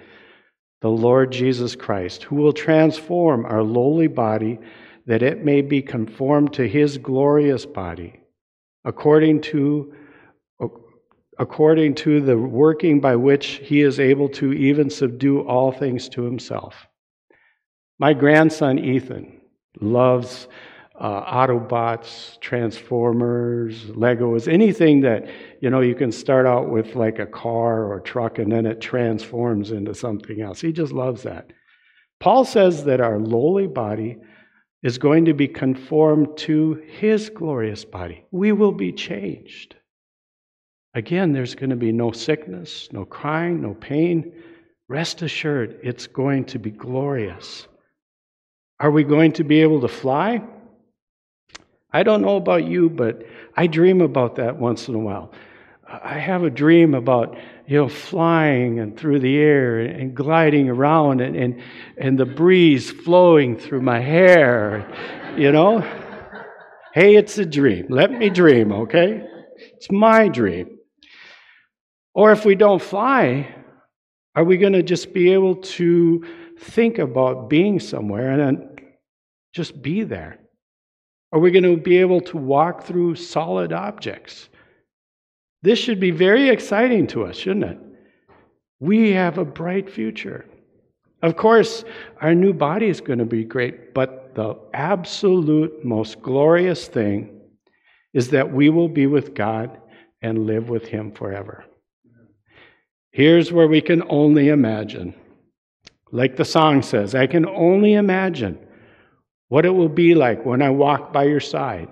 the 0.81 0.89
Lord 0.89 1.33
Jesus 1.33 1.77
Christ, 1.77 2.23
who 2.23 2.37
will 2.37 2.55
transform 2.55 3.45
our 3.45 3.63
lowly 3.63 4.07
body 4.07 4.59
that 5.05 5.23
it 5.23 5.45
may 5.45 5.61
be 5.61 5.83
conformed 5.83 6.55
to 6.55 6.67
his 6.67 6.97
glorious 6.97 7.67
body, 7.67 8.23
according 8.87 9.43
to 9.43 9.93
according 11.39 11.95
to 11.95 12.21
the 12.21 12.37
working 12.37 13.01
by 13.01 13.15
which 13.15 13.61
he 13.63 13.83
is 13.83 14.01
able 14.01 14.29
to 14.29 14.53
even 14.53 14.91
subdue 14.91 15.41
all 15.43 15.71
things 15.71 16.09
to 16.09 16.23
himself. 16.23 16.87
My 17.99 18.13
grandson 18.13 18.79
Ethan 18.79 19.41
loves 19.81 20.49
uh, 21.01 21.47
Autobots, 21.47 22.41
Transformers, 22.41 23.85
Legos, 23.85 24.53
anything 24.53 25.01
that 25.03 25.29
you 25.61 25.71
know 25.71 25.81
you 25.81 25.95
can 25.95 26.11
start 26.11 26.45
out 26.47 26.71
with 26.71 26.97
like 26.97 27.21
a 27.21 27.27
car 27.27 27.85
or 27.85 27.99
a 27.99 28.03
truck 28.03 28.39
and 28.39 28.51
then 28.51 28.67
it 28.67 28.81
transforms 28.81 29.71
into 29.71 29.95
something 29.95 30.41
else. 30.41 30.61
He 30.61 30.73
just 30.73 30.93
loves 30.93 31.23
that. 31.23 31.53
Paul 32.19 32.45
says 32.45 32.85
that 32.85 33.01
our 33.01 33.21
lowly 33.21 33.69
body 33.69 34.17
is 34.83 34.99
going 34.99 35.25
to 35.27 35.35
be 35.35 35.47
conformed 35.47 36.37
to 36.37 36.83
his 36.87 37.31
glorious 37.31 37.85
body. 37.85 38.25
We 38.33 38.51
will 38.53 38.73
be 38.73 38.93
changed. 38.93 39.77
Again, 40.99 41.33
there's 41.33 41.55
going 41.55 41.71
to 41.71 41.77
be 41.77 41.93
no 41.93 42.11
sickness, 42.11 42.89
no 42.91 43.05
crying, 43.05 43.63
no 43.63 43.73
pain. 43.75 44.33
Rest 44.89 45.23
assured, 45.23 45.79
it's 45.85 46.09
going 46.09 46.47
to 46.47 46.59
be 46.59 46.73
glorious. 46.73 47.69
Are 48.81 48.91
we 48.91 49.05
going 49.05 49.31
to 49.35 49.45
be 49.45 49.63
able 49.63 49.81
to 49.83 49.87
fly? 49.87 50.43
I 51.93 52.03
don't 52.03 52.21
know 52.21 52.35
about 52.35 52.65
you, 52.65 52.91
but 52.91 53.23
I 53.57 53.69
dream 53.69 54.01
about 54.01 54.35
that 54.37 54.59
once 54.59 54.89
in 54.89 54.97
a 54.97 54.99
while. 54.99 55.31
I 55.87 56.19
have 56.19 56.43
a 56.43 56.51
dream 56.51 56.95
about 56.95 57.37
you 57.69 57.77
know 57.77 57.89
flying 57.89 58.81
and 58.81 58.99
through 58.99 59.21
the 59.21 59.39
air 59.39 59.79
and 59.79 60.17
gliding 60.17 60.69
around 60.69 61.21
and, 61.21 61.37
and, 61.37 61.63
and 61.97 62.19
the 62.19 62.27
breeze 62.27 62.91
flowing 62.91 63.57
through 63.57 63.83
my 63.83 64.01
hair, 64.01 64.85
you 65.37 65.53
know. 65.53 65.79
hey, 66.93 67.15
it's 67.15 67.39
a 67.39 67.47
dream. 67.47 67.87
Let 67.89 68.11
me 68.11 68.31
dream, 68.31 68.73
okay? 68.73 69.25
It's 69.77 69.93
my 69.93 70.27
dream. 70.27 70.78
Or 72.19 72.33
if 72.33 72.45
we 72.45 72.57
don't 72.57 72.83
fly, 72.83 73.55
are 74.35 74.43
we 74.43 74.57
going 74.57 74.73
to 74.73 74.83
just 74.83 75.15
be 75.15 75.33
able 75.33 75.55
to 75.55 76.25
think 76.59 76.99
about 76.99 77.49
being 77.49 77.79
somewhere 77.79 78.33
and 78.33 78.41
then 78.41 78.77
just 79.55 79.81
be 79.81 80.03
there? 80.03 80.41
Are 81.31 81.39
we 81.39 81.53
going 81.53 81.63
to 81.63 81.77
be 81.77 81.99
able 81.99 82.21
to 82.23 82.37
walk 82.37 82.83
through 82.83 83.15
solid 83.15 83.73
objects? 83.73 84.49
This 85.63 85.79
should 85.79 86.01
be 86.01 86.11
very 86.11 86.49
exciting 86.49 87.07
to 87.07 87.25
us, 87.25 87.37
shouldn't 87.37 87.67
it? 87.67 87.79
We 88.81 89.13
have 89.13 89.39
a 89.39 89.45
bright 89.45 89.89
future. 89.89 90.45
Of 91.23 91.37
course, 91.37 91.85
our 92.21 92.35
new 92.35 92.53
body 92.53 92.89
is 92.89 93.01
going 93.01 93.21
to 93.21 93.27
be 93.27 93.45
great, 93.45 93.95
but 93.95 94.35
the 94.35 94.57
absolute 94.75 95.85
most 95.85 96.21
glorious 96.21 96.89
thing 96.89 97.43
is 98.13 98.31
that 98.31 98.53
we 98.53 98.71
will 98.71 98.89
be 98.89 99.07
with 99.07 99.35
God 99.35 99.79
and 100.21 100.47
live 100.47 100.69
with 100.69 100.89
Him 100.89 101.13
forever. 101.13 101.65
Here's 103.11 103.53
where 103.53 103.69
we 103.69 103.81
can 103.81 104.03
only 104.09 104.49
imagine. 104.49 105.15
Like 106.11 106.37
the 106.37 106.45
song 106.45 106.83
says, 106.83 107.15
I 107.15 107.27
can 107.27 107.47
only 107.47 107.95
imagine 107.95 108.59
what 109.49 109.65
it 109.65 109.71
will 109.71 109.89
be 109.89 110.15
like 110.15 110.45
when 110.45 110.63
I 110.63 110.71
walk 110.71 111.13
by 111.13 111.25
your 111.25 111.41
side, 111.41 111.89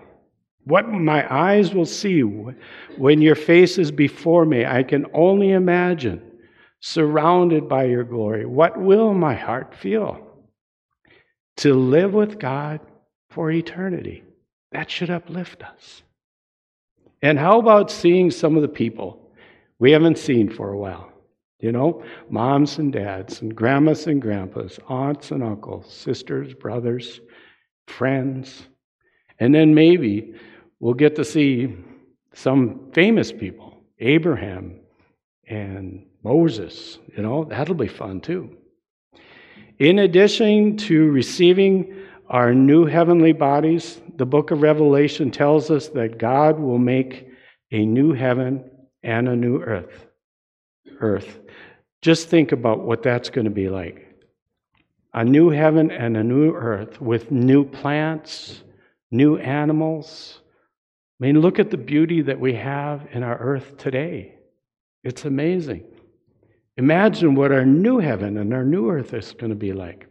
what 0.65 0.89
my 0.89 1.27
eyes 1.33 1.75
will 1.75 1.87
see 1.87 2.21
when 2.21 3.23
your 3.23 3.35
face 3.35 3.79
is 3.79 3.91
before 3.91 4.45
me. 4.45 4.65
I 4.65 4.83
can 4.83 5.07
only 5.15 5.53
imagine, 5.53 6.23
surrounded 6.81 7.69
by 7.69 7.85
your 7.85 8.05
glory. 8.05 8.45
What 8.45 8.79
will 8.79 9.15
my 9.15 9.35
heart 9.35 9.75
feel? 9.75 10.21
To 11.59 11.75
live 11.75 12.13
with 12.13 12.39
God 12.39 12.81
for 13.31 13.51
eternity. 13.51 14.23
That 14.73 14.91
should 14.91 15.11
uplift 15.11 15.63
us. 15.63 16.03
And 17.23 17.39
how 17.39 17.59
about 17.59 17.91
seeing 17.91 18.31
some 18.31 18.57
of 18.57 18.63
the 18.63 18.69
people 18.69 19.26
we 19.79 19.93
haven't 19.93 20.19
seen 20.19 20.51
for 20.51 20.73
a 20.73 20.79
while? 20.79 21.13
You 21.61 21.73
know, 21.73 22.03
moms 22.29 22.79
and 22.79 22.93
dads, 22.93 23.41
and 23.41 23.55
grandmas 23.55 24.07
and 24.07 24.21
grandpas, 24.21 24.79
aunts 24.89 25.31
and 25.31 25.43
uncles, 25.43 25.91
sisters, 25.91 26.53
brothers, 26.53 27.21
friends. 27.87 28.67
And 29.41 29.55
then 29.55 29.75
maybe 29.75 30.35
we'll 30.81 30.95
get 30.95 31.17
to 31.17 31.25
see 31.25 31.75
some 32.35 32.91
famous 32.93 33.33
people 33.33 33.75
Abraham 33.99 34.81
and 35.49 36.05
Moses. 36.23 36.99
You 37.17 37.23
know, 37.23 37.45
that'll 37.45 37.75
be 37.75 37.89
fun 37.89 38.21
too. 38.21 38.57
In 39.79 40.01
addition 40.01 40.77
to 40.79 41.11
receiving 41.11 41.95
our 42.29 42.55
new 42.55 42.87
heavenly 42.87 43.33
bodies, 43.33 44.01
the 44.17 44.27
book 44.27 44.51
of 44.51 44.63
Revelation 44.63 45.31
tells 45.31 45.71
us 45.71 45.89
that 45.89 46.19
God 46.19 46.59
will 46.59 46.79
make 46.79 47.29
a 47.73 47.85
new 47.85 48.13
heaven 48.13 48.71
and 49.07 49.29
a 49.29 49.37
new 49.37 49.63
earth. 49.63 50.07
Earth. 51.01 51.39
Just 52.03 52.29
think 52.29 52.53
about 52.53 52.81
what 52.81 53.03
that's 53.03 53.31
going 53.31 53.47
to 53.47 53.51
be 53.51 53.69
like 53.69 54.03
a 55.15 55.25
new 55.25 55.49
heaven 55.49 55.91
and 55.91 56.15
a 56.15 56.23
new 56.23 56.53
earth 56.53 57.01
with 57.01 57.31
new 57.31 57.65
plants, 57.65 58.63
new 59.11 59.39
animals. 59.39 60.41
I 61.19 61.25
mean, 61.25 61.41
look 61.41 61.59
at 61.59 61.71
the 61.71 61.79
beauty 61.79 62.21
that 62.21 62.39
we 62.39 62.53
have 62.53 63.09
in 63.13 63.23
our 63.23 63.39
earth 63.39 63.79
today. 63.79 64.35
It's 65.05 65.25
amazing. 65.25 65.85
Imagine 66.77 67.35
what 67.35 67.51
our 67.51 67.65
new 67.65 67.99
heaven 67.99 68.37
and 68.37 68.53
our 68.53 68.65
new 68.65 68.91
earth 68.91 69.15
is 69.15 69.33
going 69.33 69.49
to 69.49 69.57
be 69.57 69.73
like. 69.73 70.07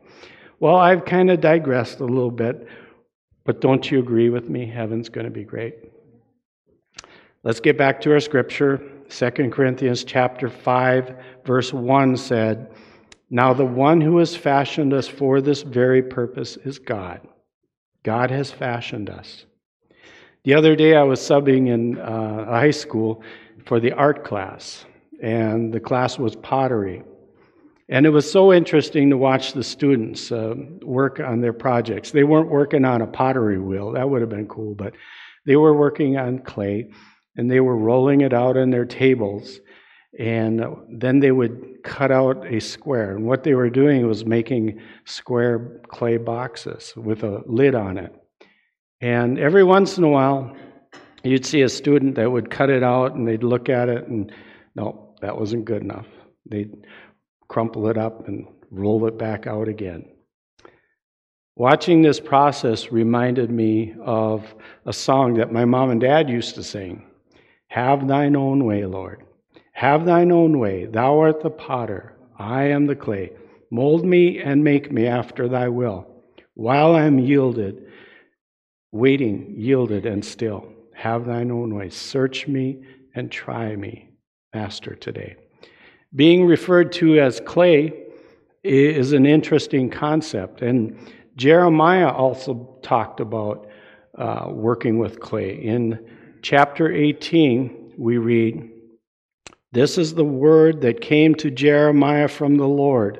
Well, 0.59 0.77
I've 0.77 1.05
kind 1.05 1.29
of 1.29 1.39
digressed 1.39 1.99
a 1.99 2.05
little 2.05 2.31
bit, 2.31 2.67
but 3.43 3.61
don't 3.61 3.91
you 3.91 3.99
agree 3.99 4.31
with 4.31 4.49
me? 4.49 4.65
Heaven's 4.65 5.09
going 5.09 5.25
to 5.25 5.31
be 5.31 5.43
great. 5.43 5.75
Let's 7.45 7.61
get 7.61 7.77
back 7.77 8.01
to 8.01 8.11
our 8.11 8.19
scripture. 8.19 8.81
2 9.07 9.29
Corinthians 9.51 10.03
chapter 10.03 10.49
5 10.49 11.15
verse 11.45 11.71
1 11.71 12.17
said, 12.17 12.69
now, 13.29 13.53
the 13.53 13.65
one 13.65 14.01
who 14.01 14.19
has 14.19 14.35
fashioned 14.35 14.93
us 14.93 15.07
for 15.07 15.41
this 15.41 15.63
very 15.63 16.03
purpose 16.03 16.57
is 16.57 16.77
God. 16.77 17.21
God 18.03 18.29
has 18.29 18.51
fashioned 18.51 19.09
us. 19.09 19.45
The 20.43 20.53
other 20.53 20.75
day, 20.75 20.95
I 20.95 21.03
was 21.03 21.19
subbing 21.19 21.67
in 21.67 21.97
uh, 21.97 22.45
high 22.45 22.71
school 22.71 23.23
for 23.65 23.79
the 23.79 23.93
art 23.93 24.23
class, 24.23 24.85
and 25.23 25.73
the 25.73 25.79
class 25.79 26.19
was 26.19 26.35
pottery. 26.35 27.03
And 27.89 28.05
it 28.05 28.11
was 28.11 28.31
so 28.31 28.53
interesting 28.53 29.09
to 29.09 29.17
watch 29.17 29.53
the 29.53 29.63
students 29.63 30.31
uh, 30.31 30.53
work 30.83 31.19
on 31.19 31.41
their 31.41 31.53
projects. 31.53 32.11
They 32.11 32.23
weren't 32.23 32.49
working 32.49 32.85
on 32.85 33.01
a 33.01 33.07
pottery 33.07 33.59
wheel, 33.59 33.91
that 33.93 34.07
would 34.07 34.21
have 34.21 34.29
been 34.29 34.47
cool, 34.47 34.75
but 34.75 34.93
they 35.45 35.55
were 35.55 35.73
working 35.73 36.17
on 36.17 36.39
clay, 36.39 36.91
and 37.37 37.49
they 37.49 37.59
were 37.59 37.77
rolling 37.77 38.21
it 38.21 38.33
out 38.33 38.57
on 38.57 38.69
their 38.69 38.85
tables 38.85 39.59
and 40.17 40.63
then 40.89 41.19
they 41.19 41.31
would 41.31 41.83
cut 41.83 42.11
out 42.11 42.45
a 42.51 42.59
square. 42.59 43.15
And 43.15 43.25
what 43.25 43.43
they 43.43 43.53
were 43.53 43.69
doing 43.69 44.07
was 44.07 44.25
making 44.25 44.79
square 45.03 45.81
clay 45.89 46.17
boxes 46.17 46.93
with 46.95 47.23
a 47.23 47.41
lid 47.45 47.75
on 47.75 47.97
it. 47.97 48.13
And 49.01 49.37
every 49.37 49.63
once 49.63 49.97
in 49.97 50.03
a 50.05 50.09
while, 50.09 50.55
you'd 51.23 51.45
see 51.45 51.61
a 51.63 51.69
student 51.69 52.15
that 52.15 52.31
would 52.31 52.49
cut 52.49 52.69
it 52.69 52.81
out 52.81 53.13
and 53.13 53.27
they'd 53.27 53.43
look 53.43 53.67
at 53.67 53.89
it 53.89 54.07
and, 54.07 54.31
no, 54.73 55.15
that 55.21 55.37
wasn't 55.37 55.65
good 55.65 55.81
enough. 55.81 56.07
They'd 56.49 56.73
crumple 57.49 57.87
it 57.87 57.97
up 57.97 58.27
and 58.27 58.47
roll 58.71 59.05
it 59.07 59.17
back 59.17 59.47
out 59.47 59.67
again. 59.67 60.05
Watching 61.57 62.01
this 62.01 62.19
process 62.19 62.91
reminded 62.91 63.51
me 63.51 63.95
of 64.01 64.55
a 64.85 64.93
song 64.93 65.35
that 65.35 65.51
my 65.51 65.65
mom 65.65 65.89
and 65.89 66.01
dad 66.01 66.29
used 66.29 66.55
to 66.55 66.63
sing 66.63 67.05
Have 67.75 68.07
thine 68.07 68.37
own 68.37 68.63
way, 68.63 68.85
Lord. 68.85 69.25
Have 69.73 70.05
thine 70.05 70.31
own 70.31 70.59
way. 70.59 70.85
Thou 70.85 71.19
art 71.19 71.41
the 71.41 71.49
potter, 71.49 72.13
I 72.39 72.63
am 72.67 72.85
the 72.85 72.95
clay. 72.95 73.33
Mold 73.69 74.05
me 74.05 74.39
and 74.39 74.63
make 74.63 74.93
me 74.93 75.07
after 75.07 75.49
thy 75.49 75.67
will. 75.67 76.07
While 76.53 76.95
I 76.95 77.03
am 77.03 77.19
yielded, 77.19 77.85
waiting, 78.93 79.55
yielded, 79.57 80.05
and 80.05 80.23
still. 80.23 80.65
Have 80.93 81.25
thine 81.25 81.51
own 81.51 81.75
way. 81.75 81.89
Search 81.89 82.47
me 82.47 82.81
and 83.13 83.29
try 83.29 83.75
me, 83.75 84.07
Master, 84.53 84.95
today. 84.95 85.35
Being 86.15 86.45
referred 86.45 86.93
to 86.93 87.19
as 87.19 87.41
clay 87.41 87.91
is 88.63 89.11
an 89.11 89.25
interesting 89.25 89.89
concept. 89.89 90.61
And 90.61 90.97
Jeremiah 91.35 92.13
also 92.13 92.79
talked 92.83 93.19
about 93.19 93.67
uh, 94.17 94.45
working 94.47 94.97
with 94.97 95.19
clay. 95.19 95.55
In 95.55 95.99
chapter 96.45 96.93
18, 96.93 97.93
we 97.97 98.19
read, 98.19 98.69
This 99.71 99.97
is 99.97 100.13
the 100.13 100.23
word 100.23 100.81
that 100.81 101.01
came 101.01 101.33
to 101.33 101.49
Jeremiah 101.49 102.27
from 102.27 102.57
the 102.57 102.67
Lord 102.67 103.19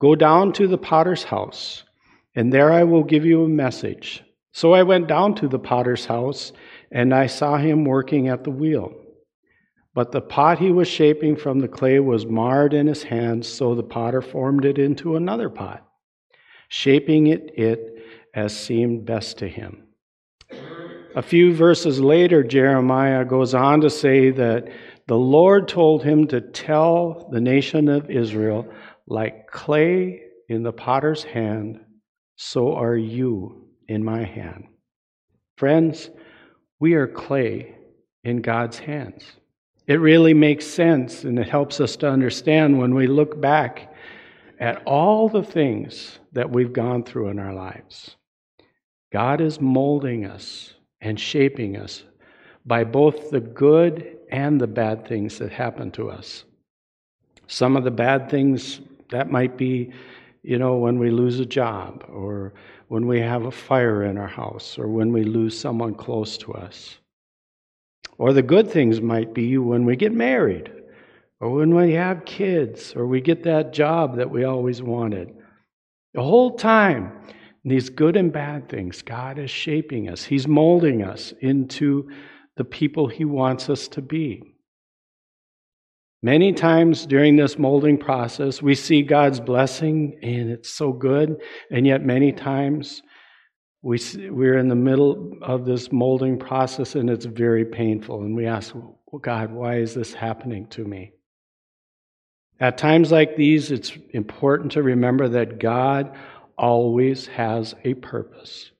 Go 0.00 0.16
down 0.16 0.52
to 0.54 0.66
the 0.66 0.78
potter's 0.78 1.22
house, 1.22 1.84
and 2.34 2.52
there 2.52 2.72
I 2.72 2.82
will 2.82 3.04
give 3.04 3.24
you 3.24 3.44
a 3.44 3.48
message. 3.48 4.24
So 4.50 4.72
I 4.72 4.82
went 4.82 5.06
down 5.06 5.36
to 5.36 5.46
the 5.46 5.60
potter's 5.60 6.06
house, 6.06 6.52
and 6.90 7.14
I 7.14 7.26
saw 7.28 7.56
him 7.56 7.84
working 7.84 8.26
at 8.26 8.42
the 8.42 8.50
wheel. 8.50 8.94
But 9.94 10.10
the 10.10 10.22
pot 10.22 10.58
he 10.58 10.72
was 10.72 10.88
shaping 10.88 11.36
from 11.36 11.60
the 11.60 11.68
clay 11.68 12.00
was 12.00 12.26
marred 12.26 12.74
in 12.74 12.88
his 12.88 13.04
hands, 13.04 13.46
so 13.46 13.76
the 13.76 13.84
potter 13.84 14.22
formed 14.22 14.64
it 14.64 14.78
into 14.78 15.14
another 15.14 15.50
pot, 15.50 15.86
shaping 16.68 17.28
it, 17.28 17.52
it 17.56 18.02
as 18.34 18.58
seemed 18.58 19.04
best 19.06 19.38
to 19.38 19.46
him. 19.46 19.84
A 21.16 21.22
few 21.22 21.52
verses 21.54 22.00
later, 22.00 22.44
Jeremiah 22.44 23.24
goes 23.24 23.52
on 23.52 23.80
to 23.80 23.90
say 23.90 24.30
that 24.30 24.68
the 25.08 25.18
Lord 25.18 25.66
told 25.66 26.04
him 26.04 26.28
to 26.28 26.40
tell 26.40 27.28
the 27.32 27.40
nation 27.40 27.88
of 27.88 28.10
Israel, 28.10 28.68
like 29.08 29.48
clay 29.48 30.22
in 30.48 30.62
the 30.62 30.72
potter's 30.72 31.24
hand, 31.24 31.80
so 32.36 32.74
are 32.74 32.96
you 32.96 33.66
in 33.88 34.04
my 34.04 34.24
hand. 34.24 34.68
Friends, 35.56 36.10
we 36.78 36.94
are 36.94 37.08
clay 37.08 37.74
in 38.22 38.40
God's 38.40 38.78
hands. 38.78 39.24
It 39.88 40.00
really 40.00 40.34
makes 40.34 40.64
sense 40.64 41.24
and 41.24 41.40
it 41.40 41.48
helps 41.48 41.80
us 41.80 41.96
to 41.96 42.08
understand 42.08 42.78
when 42.78 42.94
we 42.94 43.08
look 43.08 43.40
back 43.40 43.92
at 44.60 44.80
all 44.86 45.28
the 45.28 45.42
things 45.42 46.20
that 46.32 46.50
we've 46.50 46.72
gone 46.72 47.02
through 47.02 47.28
in 47.28 47.40
our 47.40 47.52
lives. 47.52 48.14
God 49.12 49.40
is 49.40 49.60
molding 49.60 50.24
us 50.24 50.74
and 51.00 51.18
shaping 51.18 51.76
us 51.76 52.04
by 52.66 52.84
both 52.84 53.30
the 53.30 53.40
good 53.40 54.18
and 54.30 54.60
the 54.60 54.66
bad 54.66 55.06
things 55.06 55.38
that 55.38 55.50
happen 55.50 55.90
to 55.92 56.10
us. 56.10 56.44
Some 57.46 57.76
of 57.76 57.84
the 57.84 57.90
bad 57.90 58.30
things 58.30 58.80
that 59.10 59.30
might 59.30 59.56
be, 59.56 59.92
you 60.42 60.58
know, 60.58 60.76
when 60.76 60.98
we 60.98 61.10
lose 61.10 61.40
a 61.40 61.46
job 61.46 62.04
or 62.08 62.52
when 62.88 63.06
we 63.06 63.20
have 63.20 63.44
a 63.44 63.50
fire 63.50 64.04
in 64.04 64.18
our 64.18 64.28
house 64.28 64.78
or 64.78 64.88
when 64.88 65.12
we 65.12 65.24
lose 65.24 65.58
someone 65.58 65.94
close 65.94 66.36
to 66.38 66.52
us. 66.54 66.98
Or 68.18 68.32
the 68.32 68.42
good 68.42 68.70
things 68.70 69.00
might 69.00 69.32
be 69.32 69.56
when 69.58 69.84
we 69.84 69.96
get 69.96 70.12
married, 70.12 70.70
or 71.40 71.50
when 71.50 71.74
we 71.74 71.92
have 71.92 72.26
kids, 72.26 72.92
or 72.94 73.06
we 73.06 73.22
get 73.22 73.44
that 73.44 73.72
job 73.72 74.16
that 74.16 74.30
we 74.30 74.44
always 74.44 74.82
wanted. 74.82 75.34
The 76.12 76.22
whole 76.22 76.56
time, 76.56 77.12
these 77.64 77.90
good 77.90 78.16
and 78.16 78.32
bad 78.32 78.68
things, 78.68 79.02
God 79.02 79.38
is 79.38 79.50
shaping 79.50 80.08
us. 80.08 80.24
He's 80.24 80.48
molding 80.48 81.02
us 81.02 81.34
into 81.40 82.10
the 82.56 82.64
people 82.64 83.06
He 83.06 83.24
wants 83.24 83.68
us 83.68 83.88
to 83.88 84.02
be. 84.02 84.42
Many 86.22 86.52
times 86.52 87.06
during 87.06 87.36
this 87.36 87.58
molding 87.58 87.96
process, 87.96 88.60
we 88.60 88.74
see 88.74 89.02
God's 89.02 89.40
blessing, 89.40 90.18
and 90.22 90.50
it's 90.50 90.70
so 90.70 90.92
good, 90.92 91.40
and 91.70 91.86
yet 91.86 92.04
many 92.04 92.32
times 92.32 93.02
we, 93.82 93.98
we're 94.30 94.58
in 94.58 94.68
the 94.68 94.74
middle 94.74 95.32
of 95.42 95.64
this 95.64 95.90
molding 95.90 96.38
process 96.38 96.94
and 96.94 97.08
it's 97.08 97.24
very 97.24 97.64
painful. 97.64 98.20
And 98.22 98.36
we 98.36 98.46
ask, 98.46 98.74
well, 98.74 99.20
God, 99.20 99.52
why 99.52 99.76
is 99.76 99.94
this 99.94 100.12
happening 100.12 100.66
to 100.68 100.84
me? 100.84 101.12
At 102.58 102.76
times 102.76 103.10
like 103.10 103.36
these, 103.36 103.70
it's 103.70 103.92
important 104.10 104.72
to 104.72 104.82
remember 104.82 105.28
that 105.28 105.58
God 105.58 106.14
always 106.60 107.26
has 107.26 107.74
a 107.84 107.94
purpose. 107.94 108.70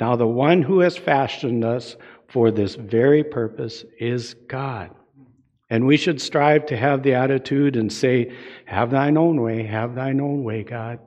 Now, 0.00 0.16
the 0.16 0.26
one 0.26 0.62
who 0.62 0.80
has 0.80 0.96
fashioned 0.96 1.64
us 1.64 1.96
for 2.28 2.50
this 2.50 2.74
very 2.74 3.22
purpose 3.22 3.84
is 4.00 4.34
God. 4.48 4.90
And 5.70 5.86
we 5.86 5.96
should 5.96 6.20
strive 6.20 6.66
to 6.66 6.76
have 6.76 7.02
the 7.02 7.14
attitude 7.14 7.76
and 7.76 7.92
say, 7.92 8.34
Have 8.66 8.90
thine 8.90 9.16
own 9.16 9.40
way, 9.40 9.64
have 9.64 9.94
thine 9.94 10.20
own 10.20 10.44
way, 10.44 10.62
God. 10.62 11.00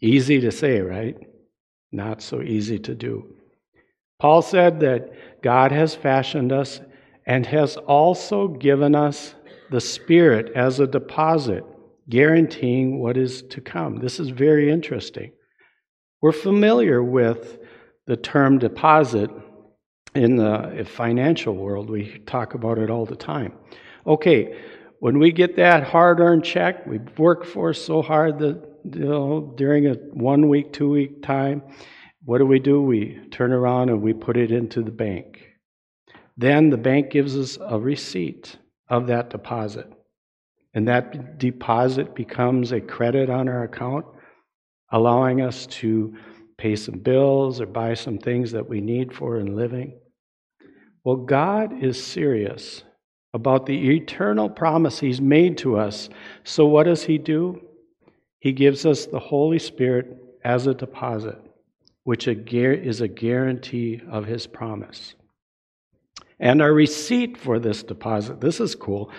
Easy 0.00 0.40
to 0.40 0.50
say, 0.50 0.80
right? 0.80 1.16
not 1.92 2.22
so 2.22 2.40
easy 2.42 2.78
to 2.78 2.94
do. 2.94 3.34
Paul 4.18 4.42
said 4.42 4.80
that 4.80 5.42
God 5.42 5.72
has 5.72 5.94
fashioned 5.94 6.52
us 6.52 6.80
and 7.26 7.46
has 7.46 7.76
also 7.76 8.48
given 8.48 8.94
us 8.94 9.34
the 9.70 9.80
Spirit 9.80 10.52
as 10.54 10.78
a 10.78 10.86
deposit, 10.86 11.64
guaranteeing 12.10 12.98
what 13.00 13.16
is 13.16 13.42
to 13.42 13.60
come. 13.60 13.96
This 13.96 14.20
is 14.20 14.28
very 14.28 14.70
interesting. 14.70 15.32
We're 16.20 16.32
familiar 16.32 17.02
with 17.02 17.58
the 18.06 18.16
term 18.16 18.58
deposit 18.58 19.30
in 20.14 20.36
the 20.36 20.86
financial 20.86 21.54
world. 21.54 21.88
We 21.88 22.18
talk 22.26 22.54
about 22.54 22.78
it 22.78 22.90
all 22.90 23.06
the 23.06 23.16
time. 23.16 23.52
Okay, 24.06 24.58
when 24.98 25.18
we 25.18 25.32
get 25.32 25.56
that 25.56 25.84
hard 25.84 26.20
earned 26.20 26.44
check, 26.44 26.86
we've 26.86 27.18
worked 27.18 27.46
for 27.46 27.72
so 27.72 28.02
hard 28.02 28.38
that 28.40 28.70
you 28.84 29.04
know, 29.04 29.54
during 29.56 29.86
a 29.86 29.94
one 30.12 30.48
week, 30.48 30.72
two 30.72 30.90
week 30.90 31.22
time, 31.22 31.62
what 32.24 32.38
do 32.38 32.46
we 32.46 32.58
do? 32.58 32.82
We 32.82 33.20
turn 33.30 33.52
around 33.52 33.88
and 33.88 34.02
we 34.02 34.12
put 34.12 34.36
it 34.36 34.50
into 34.50 34.82
the 34.82 34.90
bank. 34.90 35.40
Then 36.36 36.70
the 36.70 36.76
bank 36.76 37.10
gives 37.10 37.36
us 37.36 37.58
a 37.60 37.78
receipt 37.78 38.56
of 38.88 39.06
that 39.06 39.30
deposit. 39.30 39.90
And 40.74 40.86
that 40.88 41.38
deposit 41.38 42.14
becomes 42.14 42.72
a 42.72 42.80
credit 42.80 43.28
on 43.28 43.48
our 43.48 43.64
account, 43.64 44.06
allowing 44.92 45.40
us 45.40 45.66
to 45.66 46.16
pay 46.56 46.76
some 46.76 46.98
bills 46.98 47.60
or 47.60 47.66
buy 47.66 47.94
some 47.94 48.18
things 48.18 48.52
that 48.52 48.68
we 48.68 48.80
need 48.80 49.12
for 49.12 49.38
in 49.38 49.56
living. 49.56 49.98
Well, 51.04 51.16
God 51.16 51.82
is 51.82 52.02
serious 52.02 52.84
about 53.32 53.66
the 53.66 53.96
eternal 53.96 54.48
promise 54.48 55.00
He's 55.00 55.20
made 55.20 55.58
to 55.58 55.78
us. 55.78 56.08
So, 56.44 56.66
what 56.66 56.84
does 56.84 57.02
He 57.02 57.18
do? 57.18 57.62
He 58.40 58.52
gives 58.52 58.86
us 58.86 59.06
the 59.06 59.18
Holy 59.18 59.58
Spirit 59.58 60.16
as 60.44 60.66
a 60.66 60.74
deposit, 60.74 61.38
which 62.04 62.28
is 62.28 63.00
a 63.00 63.08
guarantee 63.08 64.02
of 64.10 64.26
His 64.26 64.46
promise. 64.46 65.14
And 66.38 66.62
our 66.62 66.72
receipt 66.72 67.36
for 67.36 67.58
this 67.58 67.82
deposit, 67.82 68.40
this 68.40 68.60
is 68.60 68.74
cool, 68.74 69.10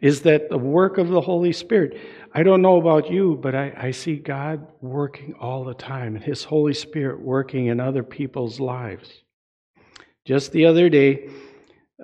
is 0.00 0.22
that 0.22 0.50
the 0.50 0.58
work 0.58 0.98
of 0.98 1.08
the 1.08 1.20
Holy 1.20 1.52
Spirit. 1.52 1.98
I 2.34 2.42
don't 2.42 2.62
know 2.62 2.76
about 2.76 3.10
you, 3.10 3.38
but 3.40 3.54
I, 3.54 3.72
I 3.76 3.90
see 3.90 4.16
God 4.16 4.66
working 4.80 5.34
all 5.40 5.64
the 5.64 5.74
time 5.74 6.16
and 6.16 6.24
His 6.24 6.44
Holy 6.44 6.74
Spirit 6.74 7.20
working 7.20 7.66
in 7.66 7.80
other 7.80 8.02
people's 8.02 8.60
lives. 8.60 9.22
Just 10.24 10.52
the 10.52 10.66
other 10.66 10.88
day, 10.88 11.30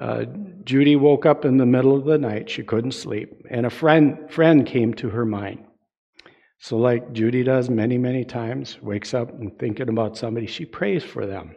uh, 0.00 0.24
Judy 0.64 0.96
woke 0.96 1.26
up 1.26 1.44
in 1.44 1.58
the 1.58 1.66
middle 1.66 1.96
of 1.96 2.04
the 2.04 2.18
night. 2.18 2.48
She 2.48 2.62
couldn't 2.62 2.92
sleep. 2.92 3.44
And 3.50 3.66
a 3.66 3.70
friend, 3.70 4.30
friend 4.30 4.64
came 4.64 4.94
to 4.94 5.10
her 5.10 5.26
mind. 5.26 5.64
So, 6.58 6.78
like 6.78 7.12
Judy 7.12 7.42
does 7.42 7.68
many, 7.68 7.98
many 7.98 8.24
times, 8.24 8.80
wakes 8.80 9.14
up 9.14 9.30
and 9.30 9.58
thinking 9.58 9.88
about 9.88 10.16
somebody, 10.16 10.46
she 10.46 10.64
prays 10.64 11.02
for 11.02 11.26
them. 11.26 11.56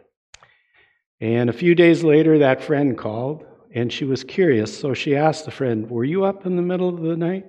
And 1.20 1.48
a 1.48 1.52
few 1.54 1.74
days 1.74 2.02
later, 2.02 2.40
that 2.40 2.62
friend 2.62 2.98
called 2.98 3.44
and 3.76 3.92
she 3.92 4.06
was 4.06 4.24
curious. 4.24 4.76
So 4.76 4.94
she 4.94 5.14
asked 5.14 5.44
the 5.44 5.50
friend, 5.50 5.88
Were 5.88 6.04
you 6.04 6.24
up 6.24 6.46
in 6.46 6.56
the 6.56 6.62
middle 6.62 6.88
of 6.88 7.02
the 7.02 7.16
night? 7.16 7.46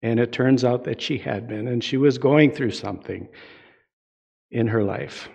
And 0.00 0.20
it 0.20 0.32
turns 0.32 0.64
out 0.64 0.84
that 0.84 1.02
she 1.02 1.18
had 1.18 1.48
been, 1.48 1.66
and 1.66 1.82
she 1.82 1.96
was 1.96 2.18
going 2.18 2.52
through 2.52 2.70
something 2.70 3.28
in 4.52 4.68
her 4.68 4.84
life. 4.84 5.28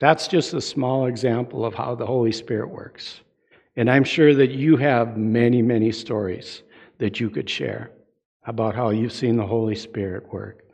That's 0.00 0.26
just 0.26 0.54
a 0.54 0.60
small 0.60 1.04
example 1.06 1.66
of 1.66 1.74
how 1.74 1.94
the 1.94 2.06
Holy 2.06 2.32
Spirit 2.32 2.70
works. 2.70 3.20
And 3.76 3.90
I'm 3.90 4.04
sure 4.04 4.34
that 4.34 4.52
you 4.52 4.78
have 4.78 5.18
many, 5.18 5.60
many 5.60 5.92
stories 5.92 6.62
that 6.98 7.20
you 7.20 7.28
could 7.28 7.50
share 7.50 7.90
about 8.44 8.74
how 8.74 8.88
you've 8.88 9.12
seen 9.12 9.36
the 9.36 9.46
Holy 9.46 9.74
Spirit 9.74 10.32
work. 10.32 10.64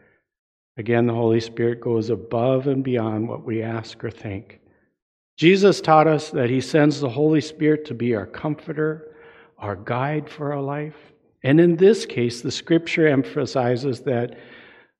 Again, 0.76 1.06
the 1.06 1.14
Holy 1.14 1.40
Spirit 1.40 1.80
goes 1.80 2.10
above 2.10 2.68
and 2.68 2.84
beyond 2.84 3.28
what 3.28 3.44
we 3.44 3.62
ask 3.62 4.04
or 4.04 4.10
think. 4.10 4.60
Jesus 5.36 5.80
taught 5.80 6.06
us 6.06 6.30
that 6.30 6.50
He 6.50 6.60
sends 6.60 7.00
the 7.00 7.08
Holy 7.08 7.40
Spirit 7.40 7.84
to 7.86 7.94
be 7.94 8.14
our 8.14 8.26
comforter, 8.26 9.14
our 9.58 9.76
guide 9.76 10.30
for 10.30 10.52
our 10.52 10.62
life. 10.62 10.96
And 11.42 11.60
in 11.60 11.76
this 11.76 12.06
case, 12.06 12.40
the 12.40 12.50
scripture 12.50 13.06
emphasizes 13.06 14.00
that 14.00 14.38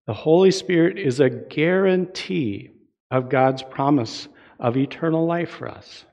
the 0.06 0.14
Holy 0.14 0.50
Spirit 0.50 0.98
is 0.98 1.20
a 1.20 1.30
guarantee 1.30 2.70
of 3.10 3.28
God's 3.28 3.62
promise 3.62 4.28
of 4.60 4.76
eternal 4.76 5.26
life 5.26 5.50
for 5.50 5.68
us. 5.68 6.04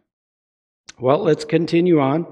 Well, 0.99 1.19
let's 1.19 1.45
continue 1.45 1.99
on. 1.99 2.25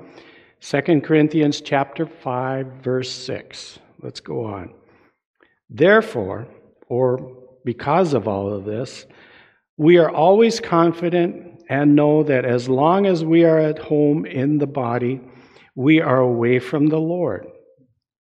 2 0.62 1.02
Corinthians 1.02 1.62
chapter 1.62 2.06
5 2.06 2.68
verse 2.84 3.12
6. 3.12 3.80
Let's 4.02 4.20
go 4.20 4.46
on. 4.46 4.74
Therefore, 5.70 6.48
or 6.88 7.38
because 7.66 8.14
of 8.14 8.28
all 8.28 8.54
of 8.54 8.66
this, 8.66 9.06
we 9.78 9.98
are 9.98 10.10
always 10.10 10.60
confident 10.60 11.51
and 11.72 11.96
know 11.96 12.22
that 12.22 12.44
as 12.44 12.68
long 12.68 13.06
as 13.06 13.24
we 13.24 13.46
are 13.46 13.58
at 13.58 13.80
home 13.80 14.26
in 14.26 14.58
the 14.58 14.68
body, 14.68 15.22
we 15.74 16.02
are 16.02 16.20
away 16.20 16.60
from 16.60 16.88
the 16.88 17.00
Lord. 17.00 17.48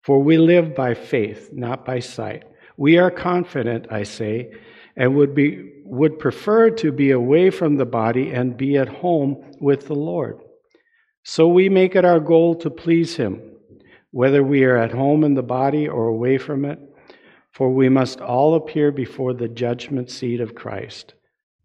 For 0.03 0.23
we 0.23 0.37
live 0.37 0.75
by 0.75 0.93
faith, 0.93 1.49
not 1.51 1.87
by 1.87 2.01
sight. 2.01 2.45
We 2.77 2.99
are 2.99 3.11
confident, 3.11 3.87
I 3.91 4.03
say, 4.03 4.53
and 4.95 5.15
would, 5.15 5.35
be, 5.35 5.73
would 5.87 6.19
prefer 6.19 6.69
to 6.83 6.93
be 6.93 7.13
away 7.13 7.49
from 7.49 7.77
the 7.77 7.87
body 7.87 8.31
and 8.31 8.59
be 8.59 8.77
at 8.77 8.91
home 8.91 9.43
with 9.59 9.87
the 9.87 9.95
Lord. 9.95 10.43
So 11.25 11.49
we 11.49 11.71
make 11.71 11.97
it 11.97 12.05
our 12.05 12.21
goal 12.21 12.57
to 12.57 12.69
please 12.69 13.17
Him, 13.17 13.41
whether 14.11 14.43
we 14.43 14.65
are 14.65 14.77
at 14.77 14.93
home 14.93 15.25
in 15.25 15.33
the 15.33 15.43
body 15.43 15.89
or 15.89 16.09
away 16.09 16.37
from 16.37 16.67
it, 16.67 16.79
for 17.53 17.71
we 17.71 17.89
must 17.89 18.21
all 18.21 18.55
appear 18.55 18.93
before 18.93 19.33
the 19.33 19.49
judgment 19.49 20.11
seat 20.11 20.43
of 20.43 20.55
Christ, 20.55 21.15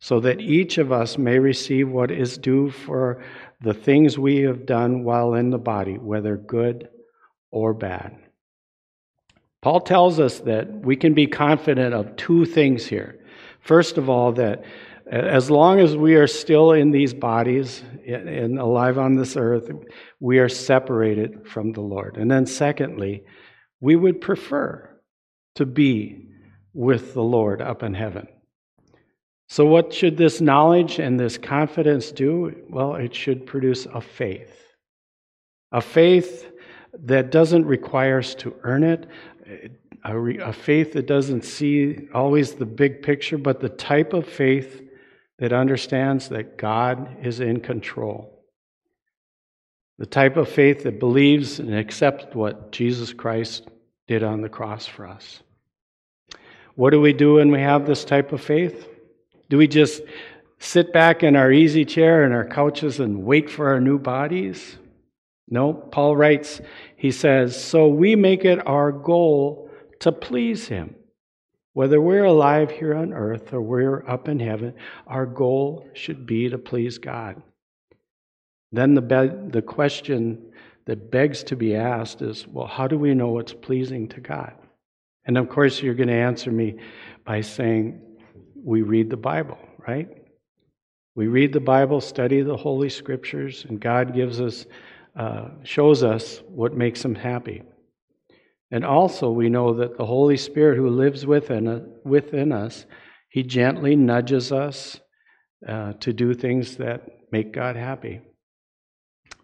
so 0.05 0.19
that 0.19 0.39
each 0.39 0.77
of 0.77 0.91
us 0.91 1.17
may 1.17 1.39
receive 1.39 1.89
what 1.89 2.11
is 2.11 2.37
due 2.37 2.69
for 2.69 3.23
the 3.61 3.73
things 3.73 4.19
we 4.19 4.41
have 4.41 4.63
done 4.63 5.03
while 5.03 5.33
in 5.33 5.49
the 5.49 5.57
body, 5.57 5.97
whether 5.97 6.37
good 6.37 6.87
or 7.49 7.73
bad. 7.73 8.15
Paul 9.63 9.79
tells 9.79 10.19
us 10.19 10.41
that 10.41 10.71
we 10.71 10.95
can 10.95 11.15
be 11.15 11.25
confident 11.25 11.95
of 11.95 12.15
two 12.17 12.45
things 12.45 12.85
here. 12.85 13.19
First 13.61 13.97
of 13.97 14.07
all, 14.07 14.31
that 14.33 14.63
as 15.11 15.49
long 15.49 15.79
as 15.79 15.97
we 15.97 16.13
are 16.13 16.27
still 16.27 16.71
in 16.71 16.91
these 16.91 17.15
bodies 17.15 17.81
and 18.07 18.59
alive 18.59 18.99
on 18.99 19.15
this 19.15 19.35
earth, 19.35 19.71
we 20.19 20.37
are 20.37 20.49
separated 20.49 21.47
from 21.47 21.71
the 21.71 21.81
Lord. 21.81 22.17
And 22.17 22.29
then, 22.29 22.45
secondly, 22.45 23.23
we 23.79 23.95
would 23.95 24.21
prefer 24.21 24.87
to 25.55 25.65
be 25.65 26.27
with 26.73 27.15
the 27.15 27.23
Lord 27.23 27.59
up 27.59 27.81
in 27.81 27.95
heaven. 27.95 28.27
So, 29.47 29.65
what 29.65 29.93
should 29.93 30.17
this 30.17 30.41
knowledge 30.41 30.99
and 30.99 31.19
this 31.19 31.37
confidence 31.37 32.11
do? 32.11 32.63
Well, 32.69 32.95
it 32.95 33.13
should 33.13 33.45
produce 33.45 33.85
a 33.85 34.01
faith. 34.01 34.51
A 35.71 35.81
faith 35.81 36.51
that 37.03 37.31
doesn't 37.31 37.65
require 37.65 38.19
us 38.19 38.33
to 38.35 38.55
earn 38.63 38.83
it, 38.83 39.07
a, 40.03 40.17
re, 40.17 40.39
a, 40.39 40.53
faith 40.53 40.93
that 40.93 41.05
doesn't 41.05 41.43
see 41.43 42.07
always 42.13 42.53
the 42.53 42.65
big 42.65 43.03
picture, 43.03 43.37
but 43.37 43.59
the 43.59 43.69
type 43.69 44.13
of 44.13 44.27
faith 44.27 44.81
that 45.39 45.53
understands 45.53 46.29
that 46.29 46.57
God 46.57 47.17
is 47.23 47.39
in 47.39 47.59
control. 47.59 48.31
The 49.97 50.05
type 50.05 50.37
of 50.37 50.49
faith 50.49 50.83
that 50.83 50.99
believes 50.99 51.59
and 51.59 51.75
accepts 51.75 52.33
what 52.33 52.71
Jesus 52.71 53.13
Christ 53.13 53.67
did 54.07 54.23
on 54.23 54.41
the 54.41 54.49
cross 54.49 54.85
for 54.85 55.07
us. 55.07 55.41
What 56.75 56.89
do 56.91 56.99
we 56.99 57.13
do 57.13 57.35
when 57.35 57.51
we 57.51 57.61
have 57.61 57.85
this 57.85 58.03
type 58.03 58.31
of 58.31 58.41
faith? 58.41 58.87
Do 59.49 59.57
we 59.57 59.67
just 59.67 60.01
sit 60.59 60.91
back 60.91 61.23
in 61.23 61.35
our 61.35 61.51
easy 61.51 61.85
chair 61.85 62.23
and 62.23 62.33
our 62.33 62.47
couches 62.47 62.99
and 62.99 63.23
wait 63.23 63.49
for 63.49 63.69
our 63.69 63.79
new 63.79 63.99
bodies? 63.99 64.77
No, 65.47 65.73
Paul 65.73 66.15
writes, 66.15 66.61
he 66.97 67.11
says, 67.11 67.61
So 67.61 67.87
we 67.87 68.15
make 68.15 68.45
it 68.45 68.65
our 68.67 68.91
goal 68.91 69.69
to 69.99 70.11
please 70.11 70.67
him. 70.67 70.95
Whether 71.73 71.99
we're 71.99 72.23
alive 72.23 72.71
here 72.71 72.95
on 72.95 73.13
earth 73.13 73.53
or 73.53 73.61
we're 73.61 74.07
up 74.09 74.27
in 74.27 74.39
heaven, 74.39 74.73
our 75.07 75.25
goal 75.25 75.87
should 75.93 76.25
be 76.25 76.49
to 76.49 76.57
please 76.57 76.97
God. 76.97 77.41
Then 78.71 78.95
the, 78.95 79.01
be- 79.01 79.49
the 79.51 79.61
question 79.61 80.51
that 80.85 81.11
begs 81.11 81.43
to 81.43 81.55
be 81.55 81.75
asked 81.75 82.21
is 82.21 82.47
well, 82.47 82.67
how 82.67 82.87
do 82.87 82.97
we 82.97 83.13
know 83.13 83.29
what's 83.29 83.53
pleasing 83.53 84.07
to 84.09 84.21
God? 84.21 84.53
And 85.25 85.37
of 85.37 85.49
course, 85.49 85.81
you're 85.81 85.95
going 85.95 86.07
to 86.07 86.13
answer 86.13 86.51
me 86.51 86.77
by 87.25 87.41
saying, 87.41 88.01
we 88.65 88.81
read 88.81 89.11
the 89.11 89.17
Bible, 89.17 89.59
right? 89.87 90.09
We 91.13 91.27
read 91.27 91.53
the 91.53 91.59
Bible, 91.59 92.01
study 92.01 92.41
the 92.41 92.57
Holy 92.57 92.89
Scriptures, 92.89 93.63
and 93.69 93.79
God 93.79 94.15
gives 94.15 94.41
us, 94.41 94.65
uh, 95.15 95.49
shows 95.63 96.03
us 96.03 96.41
what 96.47 96.73
makes 96.73 97.05
Him 97.05 97.13
happy. 97.13 97.61
And 98.71 98.83
also, 98.83 99.29
we 99.29 99.49
know 99.49 99.75
that 99.75 99.97
the 99.97 100.05
Holy 100.05 100.35
Spirit 100.35 100.77
who 100.77 100.89
lives 100.89 101.27
within, 101.27 101.67
uh, 101.67 101.81
within 102.03 102.51
us, 102.51 102.87
He 103.29 103.43
gently 103.43 103.95
nudges 103.95 104.51
us 104.51 104.99
uh, 105.67 105.93
to 105.99 106.11
do 106.11 106.33
things 106.33 106.77
that 106.77 107.07
make 107.31 107.53
God 107.53 107.75
happy. 107.75 108.21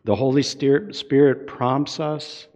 The 0.03 0.15
Holy 0.15 0.41
Spirit 0.41 1.45
prompts 1.45 1.99
us 1.99 2.47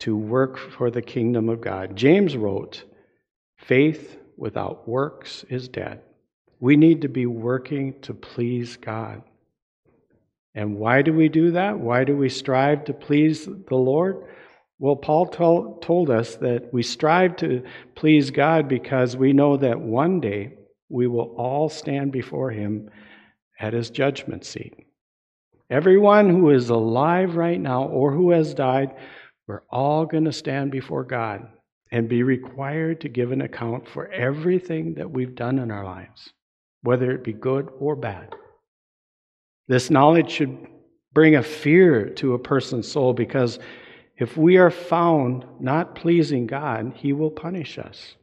to 0.00 0.16
work 0.16 0.58
for 0.58 0.90
the 0.90 1.00
kingdom 1.00 1.48
of 1.48 1.60
God. 1.60 1.94
James 1.94 2.36
wrote, 2.36 2.82
Faith 3.56 4.18
without 4.36 4.88
works 4.88 5.44
is 5.48 5.68
dead. 5.68 6.00
We 6.60 6.76
need 6.76 7.02
to 7.02 7.08
be 7.08 7.26
working 7.26 8.00
to 8.02 8.14
please 8.14 8.76
God. 8.76 9.22
And 10.54 10.76
why 10.76 11.02
do 11.02 11.12
we 11.12 11.28
do 11.28 11.52
that? 11.52 11.78
Why 11.78 12.04
do 12.04 12.16
we 12.16 12.28
strive 12.30 12.84
to 12.84 12.94
please 12.94 13.44
the 13.44 13.76
Lord? 13.76 14.24
Well, 14.78 14.96
Paul 14.96 15.26
told, 15.26 15.82
told 15.82 16.10
us 16.10 16.36
that 16.36 16.72
we 16.72 16.82
strive 16.82 17.36
to 17.36 17.62
please 17.94 18.30
God 18.30 18.68
because 18.68 19.16
we 19.16 19.32
know 19.32 19.56
that 19.58 19.80
one 19.80 20.20
day 20.20 20.54
we 20.88 21.06
will 21.06 21.34
all 21.36 21.68
stand 21.68 22.12
before 22.12 22.50
Him 22.50 22.90
at 23.60 23.74
His 23.74 23.90
judgment 23.90 24.44
seat. 24.44 24.86
Everyone 25.68 26.30
who 26.30 26.50
is 26.50 26.70
alive 26.70 27.36
right 27.36 27.60
now 27.60 27.84
or 27.84 28.12
who 28.12 28.30
has 28.30 28.54
died, 28.54 28.94
we're 29.46 29.62
all 29.70 30.06
going 30.06 30.24
to 30.24 30.32
stand 30.32 30.70
before 30.70 31.04
God 31.04 31.48
and 31.92 32.08
be 32.08 32.22
required 32.22 33.00
to 33.00 33.08
give 33.08 33.32
an 33.32 33.42
account 33.42 33.88
for 33.88 34.08
everything 34.08 34.94
that 34.94 35.10
we've 35.10 35.34
done 35.34 35.58
in 35.58 35.70
our 35.70 35.84
lives, 35.84 36.32
whether 36.82 37.10
it 37.12 37.24
be 37.24 37.32
good 37.32 37.68
or 37.78 37.94
bad. 37.94 38.34
This 39.68 39.90
knowledge 39.90 40.30
should 40.30 40.66
bring 41.12 41.36
a 41.36 41.42
fear 41.42 42.10
to 42.10 42.34
a 42.34 42.38
person's 42.38 42.90
soul 42.90 43.12
because 43.12 43.58
if 44.16 44.36
we 44.36 44.56
are 44.56 44.70
found 44.70 45.44
not 45.60 45.94
pleasing 45.94 46.46
God, 46.46 46.92
he 46.94 47.12
will 47.12 47.30
punish 47.30 47.78
us. 47.78 48.16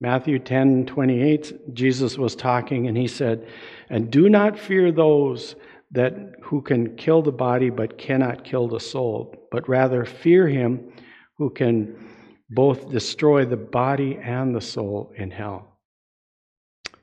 Matthew 0.00 0.38
10 0.38 0.86
28, 0.86 1.74
Jesus 1.74 2.18
was 2.18 2.36
talking 2.36 2.88
and 2.88 2.96
he 2.96 3.06
said, 3.06 3.46
And 3.88 4.10
do 4.10 4.28
not 4.28 4.58
fear 4.58 4.92
those 4.92 5.56
that 5.92 6.14
who 6.42 6.60
can 6.60 6.96
kill 6.96 7.22
the 7.22 7.32
body 7.32 7.70
but 7.70 7.96
cannot 7.96 8.44
kill 8.44 8.68
the 8.68 8.80
soul, 8.80 9.34
but 9.50 9.68
rather 9.68 10.04
fear 10.04 10.48
him 10.48 10.92
who 11.38 11.48
can 11.48 11.96
both 12.50 12.90
destroy 12.90 13.44
the 13.44 13.56
body 13.56 14.18
and 14.22 14.54
the 14.54 14.60
soul 14.60 15.12
in 15.16 15.30
hell. 15.30 15.68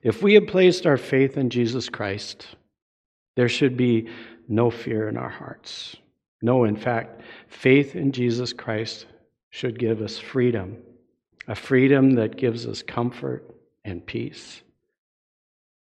If 0.04 0.24
we 0.24 0.34
have 0.36 0.48
placed 0.48 0.86
our 0.86 0.98
faith 0.98 1.38
in 1.38 1.50
Jesus 1.50 1.90
Christ, 1.90 2.48
there 3.36 3.50
should 3.50 3.78
be 3.78 4.10
no 4.48 4.70
fear 4.72 5.08
in 5.08 5.18
our 5.18 5.30
hearts. 5.30 5.96
No, 6.42 6.64
in 6.64 6.76
fact, 6.76 7.22
faith 7.48 7.96
in 7.96 8.12
Jesus 8.12 8.52
Christ 8.52 9.06
should 9.52 9.78
give 9.78 10.02
us 10.02 10.18
freedom, 10.18 10.78
a 11.48 11.56
freedom 11.56 12.16
that 12.16 12.38
gives 12.38 12.66
us 12.66 12.82
comfort 12.82 13.56
and 13.86 14.06
peace. 14.06 14.62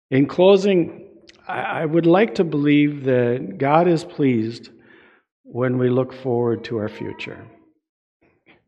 In 0.09 0.25
closing, 0.25 1.05
I 1.47 1.85
would 1.85 2.07
like 2.07 2.35
to 2.35 2.43
believe 2.43 3.03
that 3.03 3.57
God 3.57 3.87
is 3.87 4.03
pleased 4.03 4.69
when 5.43 5.77
we 5.77 5.89
look 5.89 6.13
forward 6.13 6.63
to 6.65 6.77
our 6.77 6.89
future 6.89 7.45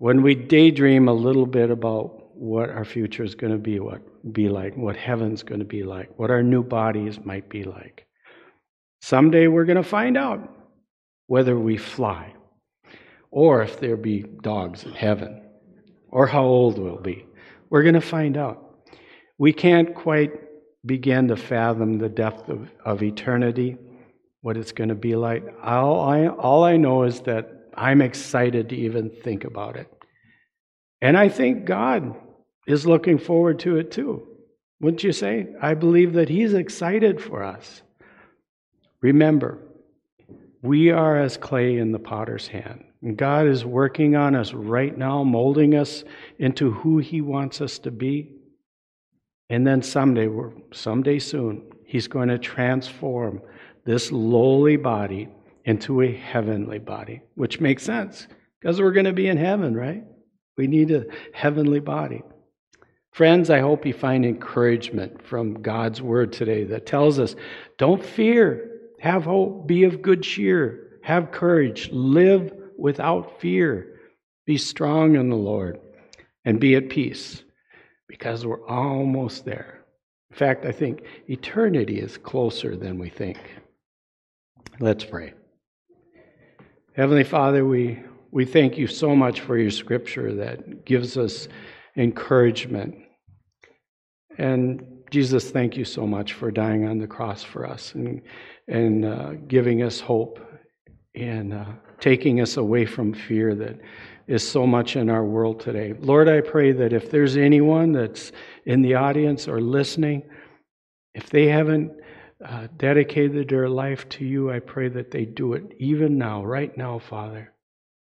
when 0.01 0.23
we 0.23 0.33
daydream 0.33 1.07
a 1.07 1.13
little 1.13 1.45
bit 1.45 1.69
about 1.69 2.35
what 2.35 2.71
our 2.71 2.83
future 2.83 3.23
is 3.23 3.35
going 3.35 3.53
to 3.53 3.59
be, 3.59 3.79
what 3.79 4.01
be 4.33 4.49
like, 4.49 4.75
what 4.75 4.97
heaven's 4.97 5.43
going 5.43 5.59
to 5.59 5.65
be 5.65 5.83
like, 5.83 6.09
what 6.17 6.31
our 6.31 6.41
new 6.41 6.63
bodies 6.63 7.23
might 7.23 7.47
be 7.49 7.63
like. 7.63 8.07
Someday 9.03 9.45
we're 9.45 9.65
going 9.65 9.77
to 9.77 9.83
find 9.83 10.17
out 10.17 10.51
whether 11.27 11.55
we 11.55 11.77
fly, 11.77 12.33
or 13.29 13.61
if 13.61 13.79
there 13.79 13.95
be 13.95 14.25
dogs 14.41 14.85
in 14.85 14.93
heaven, 14.93 15.39
or 16.09 16.25
how 16.25 16.45
old 16.45 16.79
we'll 16.79 16.97
be. 16.97 17.23
We're 17.69 17.83
going 17.83 17.93
to 17.93 18.01
find 18.01 18.37
out. 18.37 18.87
We 19.37 19.53
can't 19.53 19.93
quite 19.93 20.31
begin 20.83 21.27
to 21.27 21.37
fathom 21.37 21.99
the 21.99 22.09
depth 22.09 22.49
of, 22.49 22.71
of 22.83 23.03
eternity, 23.03 23.77
what 24.41 24.57
it's 24.57 24.71
going 24.71 24.89
to 24.89 24.95
be 24.95 25.15
like. 25.15 25.43
All 25.63 26.01
I, 26.01 26.25
all 26.25 26.63
I 26.63 26.75
know 26.75 27.03
is 27.03 27.21
that 27.21 27.60
I'm 27.75 28.01
excited 28.01 28.69
to 28.69 28.75
even 28.75 29.09
think 29.09 29.43
about 29.43 29.75
it. 29.75 29.91
And 31.01 31.17
I 31.17 31.29
think 31.29 31.65
God 31.65 32.15
is 32.67 32.85
looking 32.85 33.17
forward 33.17 33.59
to 33.59 33.77
it 33.77 33.91
too. 33.91 34.27
Wouldn't 34.79 35.03
you 35.03 35.11
say? 35.11 35.47
I 35.61 35.73
believe 35.73 36.13
that 36.13 36.29
He's 36.29 36.53
excited 36.53 37.21
for 37.21 37.43
us. 37.43 37.81
Remember, 39.01 39.59
we 40.61 40.91
are 40.91 41.19
as 41.19 41.37
clay 41.37 41.77
in 41.77 41.91
the 41.91 41.99
potter's 41.99 42.47
hand. 42.47 42.83
And 43.01 43.17
God 43.17 43.47
is 43.47 43.65
working 43.65 44.15
on 44.15 44.35
us 44.35 44.53
right 44.53 44.95
now, 44.95 45.23
molding 45.23 45.75
us 45.75 46.03
into 46.37 46.71
who 46.71 46.99
He 46.99 47.21
wants 47.21 47.61
us 47.61 47.79
to 47.79 47.91
be. 47.91 48.35
And 49.49 49.65
then 49.65 49.81
someday, 49.81 50.29
someday 50.71 51.19
soon, 51.19 51.63
He's 51.85 52.07
going 52.07 52.29
to 52.29 52.37
transform 52.37 53.41
this 53.85 54.11
lowly 54.11 54.77
body 54.77 55.29
into 55.65 56.01
a 56.01 56.11
heavenly 56.11 56.79
body, 56.79 57.21
which 57.35 57.59
makes 57.59 57.83
sense 57.83 58.27
because 58.59 58.79
we're 58.79 58.91
going 58.91 59.05
to 59.05 59.13
be 59.13 59.27
in 59.27 59.37
heaven, 59.37 59.75
right? 59.75 60.03
We 60.57 60.67
need 60.67 60.91
a 60.91 61.05
heavenly 61.33 61.79
body. 61.79 62.23
Friends, 63.11 63.49
I 63.49 63.59
hope 63.59 63.85
you 63.85 63.93
find 63.93 64.25
encouragement 64.25 65.25
from 65.25 65.61
God's 65.61 66.01
word 66.01 66.31
today 66.31 66.63
that 66.65 66.85
tells 66.85 67.19
us 67.19 67.35
don't 67.77 68.03
fear, 68.03 68.79
have 68.99 69.23
hope, 69.23 69.67
be 69.67 69.83
of 69.83 70.01
good 70.01 70.23
cheer. 70.23 70.99
Have 71.01 71.31
courage. 71.31 71.89
Live 71.91 72.53
without 72.77 73.41
fear. 73.41 73.99
Be 74.45 74.57
strong 74.57 75.15
in 75.15 75.29
the 75.29 75.35
Lord 75.35 75.79
and 76.45 76.59
be 76.59 76.75
at 76.75 76.89
peace 76.89 77.43
because 78.07 78.45
we're 78.45 78.65
almost 78.67 79.45
there. 79.45 79.83
In 80.29 80.37
fact, 80.37 80.65
I 80.65 80.71
think 80.71 81.03
eternity 81.27 81.99
is 81.99 82.17
closer 82.17 82.75
than 82.75 82.97
we 82.97 83.09
think. 83.09 83.37
Let's 84.79 85.03
pray. 85.03 85.33
Heavenly 86.93 87.23
Father, 87.23 87.65
we, 87.65 88.03
we 88.31 88.43
thank 88.43 88.77
you 88.77 88.85
so 88.85 89.15
much 89.15 89.39
for 89.39 89.57
your 89.57 89.71
scripture 89.71 90.35
that 90.35 90.83
gives 90.83 91.15
us 91.15 91.47
encouragement. 91.95 92.95
And 94.37 94.85
Jesus, 95.09 95.51
thank 95.51 95.77
you 95.77 95.85
so 95.85 96.05
much 96.05 96.33
for 96.33 96.51
dying 96.51 96.85
on 96.85 96.97
the 96.97 97.07
cross 97.07 97.43
for 97.43 97.65
us 97.65 97.93
and, 97.95 98.21
and 98.67 99.05
uh, 99.05 99.33
giving 99.47 99.83
us 99.83 100.01
hope 100.01 100.45
and 101.15 101.53
uh, 101.53 101.65
taking 102.01 102.41
us 102.41 102.57
away 102.57 102.85
from 102.85 103.13
fear 103.13 103.55
that 103.55 103.79
is 104.27 104.45
so 104.45 104.67
much 104.67 104.97
in 104.97 105.09
our 105.09 105.23
world 105.23 105.61
today. 105.61 105.93
Lord, 105.97 106.27
I 106.27 106.41
pray 106.41 106.73
that 106.73 106.91
if 106.91 107.09
there's 107.09 107.37
anyone 107.37 107.93
that's 107.93 108.33
in 108.65 108.81
the 108.81 108.95
audience 108.95 109.47
or 109.47 109.61
listening, 109.61 110.23
if 111.13 111.29
they 111.29 111.47
haven't 111.47 111.93
uh, 112.45 112.67
dedicated 112.77 113.49
their 113.49 113.69
life 113.69 114.07
to 114.09 114.25
you, 114.25 114.51
I 114.51 114.59
pray 114.59 114.89
that 114.89 115.11
they 115.11 115.25
do 115.25 115.53
it 115.53 115.73
even 115.79 116.17
now, 116.17 116.43
right 116.43 116.75
now, 116.77 116.99
Father. 116.99 117.53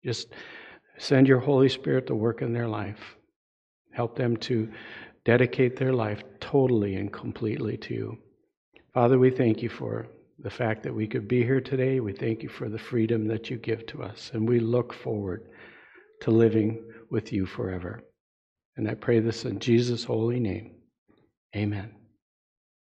Just 0.04 0.28
send 0.98 1.28
your 1.28 1.40
Holy 1.40 1.68
Spirit 1.68 2.06
to 2.06 2.14
work 2.14 2.42
in 2.42 2.52
their 2.52 2.68
life. 2.68 3.16
Help 3.92 4.16
them 4.16 4.36
to 4.38 4.70
dedicate 5.24 5.76
their 5.76 5.92
life 5.92 6.22
totally 6.40 6.94
and 6.94 7.12
completely 7.12 7.76
to 7.76 7.94
you. 7.94 8.18
Father, 8.94 9.18
we 9.18 9.30
thank 9.30 9.62
you 9.62 9.68
for 9.68 10.06
the 10.38 10.50
fact 10.50 10.82
that 10.82 10.94
we 10.94 11.06
could 11.06 11.28
be 11.28 11.42
here 11.42 11.60
today. 11.60 12.00
We 12.00 12.12
thank 12.12 12.42
you 12.42 12.48
for 12.48 12.68
the 12.68 12.78
freedom 12.78 13.26
that 13.28 13.50
you 13.50 13.56
give 13.58 13.86
to 13.88 14.02
us, 14.02 14.30
and 14.32 14.48
we 14.48 14.58
look 14.60 14.92
forward 14.92 15.48
to 16.22 16.30
living 16.30 16.82
with 17.10 17.32
you 17.32 17.46
forever. 17.46 18.02
And 18.76 18.88
I 18.88 18.94
pray 18.94 19.20
this 19.20 19.44
in 19.44 19.58
Jesus' 19.58 20.04
holy 20.04 20.40
name. 20.40 20.76
Amen. 21.54 21.99